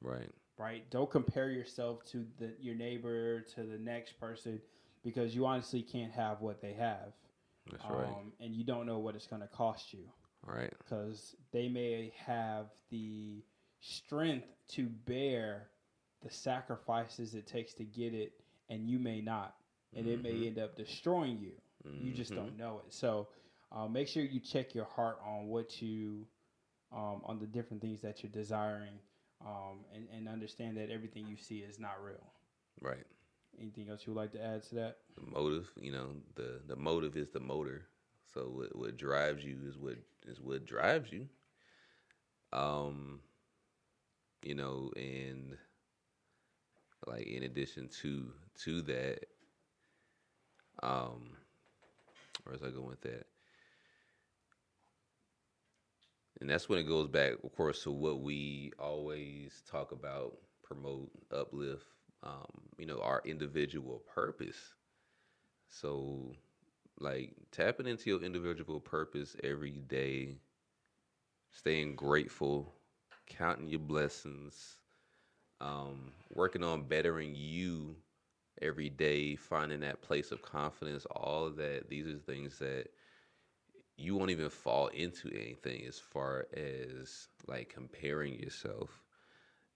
Right. 0.01 0.29
right? 0.57 0.89
Don't 0.89 1.09
compare 1.09 1.49
yourself 1.49 2.03
to 2.11 2.25
the 2.39 2.51
your 2.59 2.75
neighbor 2.75 3.41
to 3.41 3.63
the 3.63 3.77
next 3.77 4.19
person 4.19 4.61
because 5.03 5.35
you 5.35 5.45
honestly 5.45 5.81
can't 5.81 6.11
have 6.11 6.41
what 6.41 6.61
they 6.61 6.73
have, 6.73 7.13
That's 7.71 7.83
right. 7.89 8.07
um, 8.07 8.31
and 8.39 8.53
you 8.55 8.63
don't 8.63 8.85
know 8.85 8.99
what 8.99 9.15
it's 9.15 9.27
going 9.27 9.41
to 9.41 9.47
cost 9.47 9.93
you 9.93 10.03
Right. 10.45 10.71
because 10.79 11.35
they 11.51 11.67
may 11.67 12.13
have 12.25 12.67
the 12.89 13.43
strength 13.79 14.47
to 14.69 14.87
bear 15.05 15.67
the 16.23 16.29
sacrifices 16.31 17.35
it 17.35 17.45
takes 17.47 17.73
to 17.75 17.83
get 17.83 18.13
it, 18.13 18.33
and 18.69 18.89
you 18.89 18.99
may 18.99 19.21
not, 19.21 19.55
and 19.95 20.07
it 20.07 20.21
may 20.21 20.47
end 20.47 20.57
up 20.59 20.75
destroying 20.75 21.39
you. 21.39 21.51
You 22.01 22.11
just 22.11 22.35
don't 22.35 22.57
know 22.57 22.81
it. 22.85 22.93
So 22.93 23.27
uh, 23.71 23.87
make 23.87 24.07
sure 24.07 24.23
you 24.23 24.39
check 24.39 24.73
your 24.75 24.85
heart 24.85 25.19
on 25.25 25.47
what 25.47 25.81
you, 25.81 26.25
um, 26.91 27.21
on 27.23 27.39
the 27.39 27.45
different 27.45 27.81
things 27.81 28.01
that 28.01 28.23
you're 28.23 28.31
desiring, 28.31 28.99
um, 29.45 29.85
and, 29.93 30.07
and 30.15 30.27
understand 30.27 30.77
that 30.77 30.89
everything 30.89 31.25
you 31.27 31.37
see 31.37 31.57
is 31.59 31.79
not 31.79 32.03
real. 32.03 32.23
Right. 32.81 33.05
Anything 33.59 33.89
else 33.89 34.05
you 34.05 34.13
would 34.13 34.19
like 34.19 34.31
to 34.33 34.43
add 34.43 34.63
to 34.63 34.75
that? 34.75 34.97
The 35.15 35.31
motive, 35.31 35.71
you 35.79 35.91
know, 35.91 36.07
the 36.35 36.61
the 36.67 36.75
motive 36.75 37.15
is 37.17 37.29
the 37.29 37.39
motor. 37.39 37.87
So 38.33 38.41
what 38.41 38.75
what 38.75 38.97
drives 38.97 39.43
you 39.43 39.57
is 39.67 39.77
what 39.77 39.97
is 40.27 40.39
what 40.39 40.65
drives 40.65 41.11
you. 41.11 41.27
Um, 42.53 43.19
you 44.43 44.55
know, 44.55 44.91
and 44.95 45.57
like 47.07 47.27
in 47.27 47.43
addition 47.43 47.89
to 48.01 48.31
to 48.63 48.81
that, 48.83 49.25
um, 50.83 51.31
where's 52.43 52.61
I 52.61 52.69
going 52.69 52.87
with 52.87 53.01
that? 53.01 53.25
And 56.39 56.49
that's 56.49 56.69
when 56.69 56.79
it 56.79 56.83
goes 56.87 57.07
back, 57.07 57.33
of 57.43 57.55
course, 57.55 57.83
to 57.83 57.91
what 57.91 58.21
we 58.21 58.71
always 58.79 59.63
talk 59.69 59.91
about, 59.91 60.37
promote, 60.63 61.09
uplift, 61.31 61.85
um, 62.23 62.45
you 62.77 62.85
know, 62.85 62.99
our 63.01 63.21
individual 63.25 64.03
purpose. 64.13 64.75
So, 65.69 66.33
like, 66.99 67.33
tapping 67.51 67.87
into 67.87 68.09
your 68.09 68.21
individual 68.21 68.79
purpose 68.79 69.35
every 69.43 69.79
day, 69.87 70.37
staying 71.51 71.95
grateful, 71.95 72.73
counting 73.27 73.67
your 73.67 73.79
blessings, 73.79 74.77
um, 75.59 76.11
working 76.33 76.63
on 76.63 76.83
bettering 76.83 77.33
you 77.35 77.95
every 78.61 78.89
day, 78.89 79.35
finding 79.35 79.79
that 79.81 80.01
place 80.01 80.31
of 80.31 80.41
confidence, 80.41 81.05
all 81.05 81.45
of 81.45 81.55
that. 81.57 81.89
These 81.89 82.07
are 82.07 82.17
things 82.17 82.59
that 82.59 82.87
you 83.97 84.15
won't 84.15 84.31
even 84.31 84.49
fall 84.49 84.87
into 84.87 85.29
anything 85.29 85.85
as 85.87 85.99
far 85.99 86.47
as 86.55 87.27
like 87.47 87.69
comparing 87.73 88.39
yourself. 88.39 89.03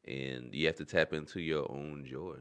And 0.08 0.54
you 0.54 0.68
have 0.68 0.78
to 0.78 0.86
tap 0.86 1.14
into 1.14 1.42
your 1.42 1.70
own 1.72 2.06
joy. 2.06 2.38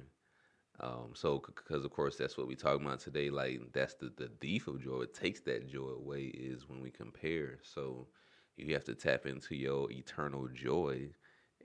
Um 0.81 1.13
so 1.15 1.39
because 1.39 1.85
of 1.85 1.91
course 1.91 2.17
that's 2.17 2.39
what 2.39 2.49
we 2.49 2.57
talk 2.57 2.81
about 2.81 3.01
today 3.01 3.31
like 3.31 3.61
that's 3.73 3.95
the 3.95 4.13
the 4.17 4.31
thief 4.41 4.69
of 4.69 4.83
joy. 4.83 5.03
It 5.03 5.15
takes 5.15 5.41
that 5.43 5.69
joy 5.69 5.91
away 5.91 6.25
is 6.25 6.69
when 6.69 6.81
we 6.81 6.91
compare. 6.91 7.59
So 7.63 8.09
you 8.57 8.75
have 8.75 8.85
to 8.85 8.95
tap 8.95 9.27
into 9.27 9.57
your 9.57 9.91
eternal 9.91 10.49
joy 10.49 11.11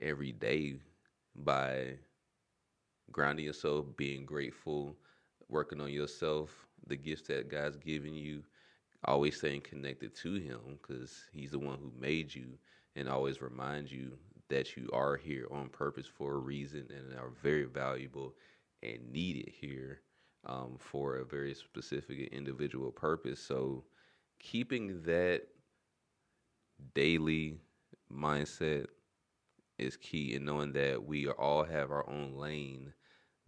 every 0.00 0.32
day 0.32 0.76
by 1.34 1.98
grounding 3.12 3.44
yourself 3.44 3.86
being 3.96 4.24
grateful 4.24 4.96
working 5.48 5.80
on 5.80 5.90
yourself 5.92 6.66
the 6.86 6.96
gifts 6.96 7.28
that 7.28 7.48
god's 7.50 7.76
given 7.76 8.14
you 8.14 8.42
always 9.04 9.36
staying 9.36 9.60
connected 9.62 10.14
to 10.16 10.34
him 10.34 10.58
because 10.80 11.24
he's 11.32 11.50
the 11.52 11.58
one 11.58 11.78
who 11.78 11.92
made 11.98 12.34
you 12.34 12.58
and 12.96 13.08
always 13.08 13.40
remind 13.42 13.90
you 13.90 14.12
that 14.48 14.76
you 14.76 14.88
are 14.92 15.16
here 15.16 15.46
on 15.50 15.68
purpose 15.68 16.06
for 16.06 16.34
a 16.34 16.38
reason 16.38 16.86
and 16.90 17.18
are 17.18 17.30
very 17.42 17.64
valuable 17.64 18.34
and 18.82 19.10
needed 19.12 19.48
here 19.52 20.00
um, 20.46 20.76
for 20.78 21.16
a 21.16 21.24
very 21.24 21.54
specific 21.54 22.28
individual 22.32 22.90
purpose. 22.90 23.40
So, 23.40 23.84
keeping 24.38 25.02
that 25.02 25.42
daily 26.94 27.58
mindset 28.12 28.86
is 29.78 29.96
key, 29.96 30.34
and 30.34 30.44
knowing 30.46 30.72
that 30.72 31.04
we 31.04 31.28
all 31.28 31.64
have 31.64 31.90
our 31.90 32.08
own 32.08 32.34
lane 32.36 32.92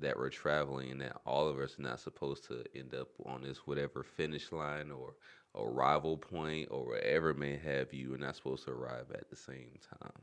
that 0.01 0.17
we're 0.17 0.31
traveling, 0.31 0.93
and 0.93 1.01
that 1.01 1.21
all 1.27 1.49
of 1.49 1.59
us 1.59 1.79
are 1.79 1.83
not 1.83 2.01
supposed 2.01 2.45
to 2.49 2.65
end 2.75 2.95
up 2.95 3.09
on 3.27 3.43
this 3.43 3.59
whatever 3.67 4.03
finish 4.03 4.53
line 4.53 4.91
or 4.91 5.15
arrival 5.57 6.17
point 6.17 6.69
or 6.71 6.87
wherever 6.87 7.35
may 7.35 7.57
have 7.57 7.93
you, 7.93 8.15
are 8.15 8.19
not 8.19 8.37
supposed 8.37 8.65
to 8.65 8.71
arrive 8.71 9.07
at 9.13 9.29
the 9.29 9.37
same 9.37 9.71
time. 10.01 10.23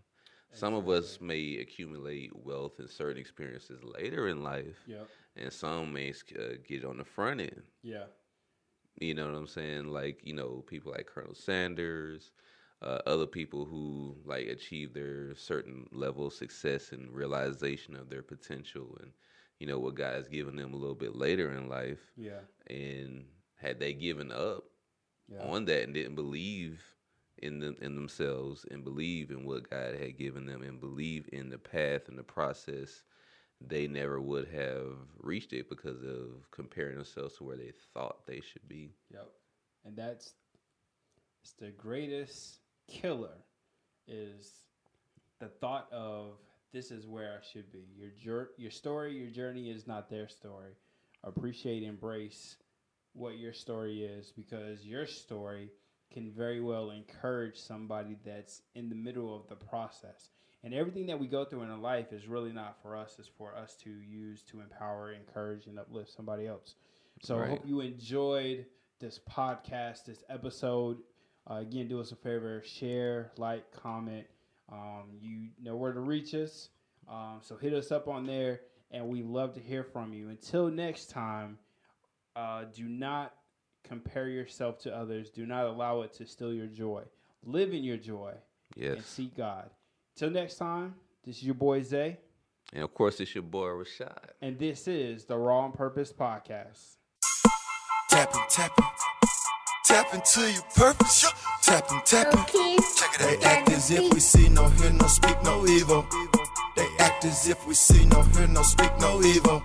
Some 0.53 0.73
of 0.73 0.87
us 0.87 1.19
may 1.19 1.57
accumulate 1.57 2.31
wealth 2.33 2.79
and 2.79 2.89
certain 2.89 3.19
experiences 3.19 3.81
later 3.83 4.29
in 4.29 4.41
life, 4.43 4.77
Yep. 4.87 5.09
and 5.35 5.51
some 5.51 5.91
may 5.91 6.11
uh, 6.39 6.53
get 6.65 6.85
on 6.85 6.97
the 6.97 7.03
front 7.03 7.41
end. 7.41 7.63
Yeah. 7.83 8.05
You 9.01 9.13
know 9.13 9.25
what 9.29 9.37
I'm 9.37 9.47
saying? 9.47 9.87
Like 9.87 10.21
you 10.23 10.33
know, 10.33 10.63
people 10.65 10.93
like 10.93 11.07
Colonel 11.07 11.35
Sanders, 11.35 12.31
uh, 12.81 12.99
other 13.05 13.25
people 13.25 13.65
who 13.65 14.15
like 14.25 14.47
achieve 14.47 14.93
their 14.93 15.35
certain 15.35 15.87
level 15.91 16.27
of 16.27 16.33
success 16.33 16.93
and 16.93 17.11
realization 17.11 17.95
of 17.95 18.09
their 18.09 18.23
potential, 18.23 18.97
and 19.01 19.11
you 19.59 19.67
know 19.67 19.79
what 19.79 19.95
God 19.95 20.15
has 20.15 20.27
given 20.27 20.55
them 20.55 20.73
a 20.73 20.77
little 20.77 20.95
bit 20.95 21.15
later 21.15 21.51
in 21.51 21.69
life. 21.69 21.99
Yeah. 22.15 22.41
And 22.67 23.25
had 23.55 23.79
they 23.79 23.93
given 23.93 24.31
up 24.31 24.65
Yeah. 25.27 25.41
on 25.43 25.65
that 25.65 25.83
and 25.83 25.93
didn't 25.93 26.15
believe 26.15 26.83
in 27.37 27.59
them 27.59 27.75
in 27.81 27.95
themselves 27.95 28.65
and 28.71 28.83
believe 28.83 29.29
in 29.31 29.45
what 29.45 29.69
God 29.69 29.95
had 29.95 30.17
given 30.17 30.45
them 30.45 30.61
and 30.61 30.79
believe 30.79 31.27
in 31.33 31.49
the 31.49 31.57
path 31.57 32.07
and 32.07 32.17
the 32.17 32.23
process, 32.23 33.03
they 33.61 33.87
never 33.87 34.19
would 34.21 34.47
have 34.49 34.97
reached 35.17 35.53
it 35.53 35.69
because 35.69 36.01
of 36.03 36.49
comparing 36.51 36.95
themselves 36.95 37.37
to 37.37 37.43
where 37.43 37.57
they 37.57 37.71
thought 37.93 38.25
they 38.25 38.41
should 38.41 38.67
be. 38.67 38.93
Yep. 39.11 39.29
And 39.85 39.95
that's 39.97 40.33
it's 41.41 41.53
the 41.53 41.71
greatest 41.71 42.59
killer 42.87 43.37
is 44.07 44.51
the 45.39 45.47
thought 45.47 45.87
of 45.91 46.37
this 46.71 46.91
is 46.91 47.07
where 47.07 47.39
I 47.39 47.45
should 47.45 47.71
be. 47.71 47.85
Your 47.95 48.11
jour- 48.11 48.51
your 48.57 48.71
story, 48.71 49.17
your 49.17 49.29
journey 49.29 49.69
is 49.69 49.87
not 49.87 50.09
their 50.09 50.27
story. 50.27 50.73
Appreciate, 51.23 51.83
embrace 51.83 52.57
what 53.13 53.37
your 53.37 53.53
story 53.53 54.03
is 54.03 54.31
because 54.31 54.85
your 54.85 55.05
story 55.05 55.71
can 56.11 56.31
very 56.31 56.61
well 56.61 56.91
encourage 56.91 57.57
somebody 57.57 58.17
that's 58.23 58.61
in 58.75 58.89
the 58.89 58.95
middle 58.95 59.35
of 59.35 59.47
the 59.47 59.55
process. 59.55 60.29
And 60.63 60.73
everything 60.73 61.05
that 61.07 61.19
we 61.19 61.27
go 61.27 61.45
through 61.45 61.61
in 61.63 61.69
a 61.69 61.79
life 61.79 62.11
is 62.11 62.27
really 62.27 62.51
not 62.51 62.81
for 62.81 62.95
us, 62.95 63.15
it's 63.19 63.27
for 63.27 63.55
us 63.55 63.75
to 63.83 63.89
use 63.89 64.41
to 64.51 64.61
empower, 64.61 65.13
encourage, 65.13 65.67
and 65.67 65.77
uplift 65.79 66.11
somebody 66.11 66.47
else. 66.47 66.75
So 67.21 67.35
I 67.39 67.47
hope 67.47 67.65
you 67.65 67.81
enjoyed 67.81 68.65
this 68.99 69.19
podcast, 69.29 70.05
this 70.05 70.23
episode. 70.29 70.97
Uh, 71.49 71.55
again, 71.55 71.87
do 71.87 72.01
us 72.01 72.11
a 72.11 72.15
favor, 72.15 72.61
share, 72.65 73.31
like, 73.37 73.71
comment. 73.71 74.25
Um, 74.71 75.03
you 75.19 75.49
know 75.61 75.75
where 75.75 75.93
to 75.93 75.99
reach 75.99 76.33
us. 76.33 76.69
Um, 77.07 77.39
so 77.41 77.55
hit 77.57 77.73
us 77.73 77.91
up 77.91 78.07
on 78.07 78.25
there, 78.25 78.61
and 78.91 79.07
we 79.07 79.21
love 79.21 79.53
to 79.53 79.59
hear 79.59 79.83
from 79.83 80.13
you. 80.13 80.29
Until 80.29 80.69
next 80.69 81.09
time, 81.11 81.57
uh, 82.35 82.65
do 82.73 82.83
not 82.85 83.33
compare 83.83 84.27
yourself 84.27 84.79
to 84.79 84.95
others. 84.95 85.29
Do 85.29 85.45
not 85.45 85.65
allow 85.65 86.01
it 86.01 86.13
to 86.13 86.25
steal 86.25 86.51
your 86.53 86.65
joy. 86.67 87.03
Live 87.43 87.73
in 87.73 87.83
your 87.83 87.97
joy 87.97 88.33
and 88.95 89.03
seek 89.05 89.37
God. 89.37 89.69
Till 90.15 90.31
next 90.31 90.55
time, 90.55 90.95
this 91.23 91.37
is 91.37 91.43
your 91.43 91.53
boy 91.55 91.83
Zay, 91.83 92.17
And 92.73 92.83
of 92.83 92.93
course 92.93 93.19
it's 93.19 93.35
your 93.35 93.43
boy 93.43 93.67
Rashad. 93.67 94.31
and 94.41 94.57
this 94.57 94.87
is 94.87 95.25
the 95.25 95.37
Raw 95.37 95.59
on 95.59 95.71
Purpose 95.73 96.11
podcast. 96.11 96.95
Tapping, 98.09 98.41
tapping. 98.49 98.83
Tap 98.85 99.14
Tap 99.85 100.13
into 100.15 100.51
your 100.51 100.63
purpose. 100.75 101.31
Tapping, 101.61 102.01
tapping. 102.05 102.77
They 103.19 103.37
act 103.43 103.69
as 103.69 103.91
if 103.91 104.11
we 104.11 104.19
see 104.19 104.49
no 104.49 104.67
hear 104.69 104.91
no 104.91 105.05
speak 105.05 105.37
no 105.43 105.65
evil. 105.67 106.07
They 106.75 106.87
act 106.99 107.23
as 107.25 107.47
if 107.47 107.67
we 107.67 107.75
see 107.75 108.03
no 108.05 108.23
hear 108.23 108.47
no 108.47 108.63
speak 108.63 108.91
no 108.99 109.21
evil. 109.21 109.61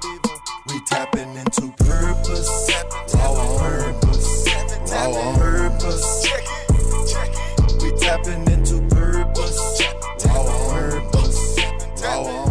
We 0.69 0.81
tapping 0.85 1.35
into 1.37 1.73
purpose. 1.85 2.71
Our 3.15 3.59
purpose. 3.59 4.93
Our 4.93 5.39
purpose. 5.39 6.29
We 7.83 7.91
tapping 7.99 8.47
into 8.51 8.83
purpose. 8.95 9.83
Our 10.29 11.01
purpose. 11.01 11.57
Raw 12.03 12.50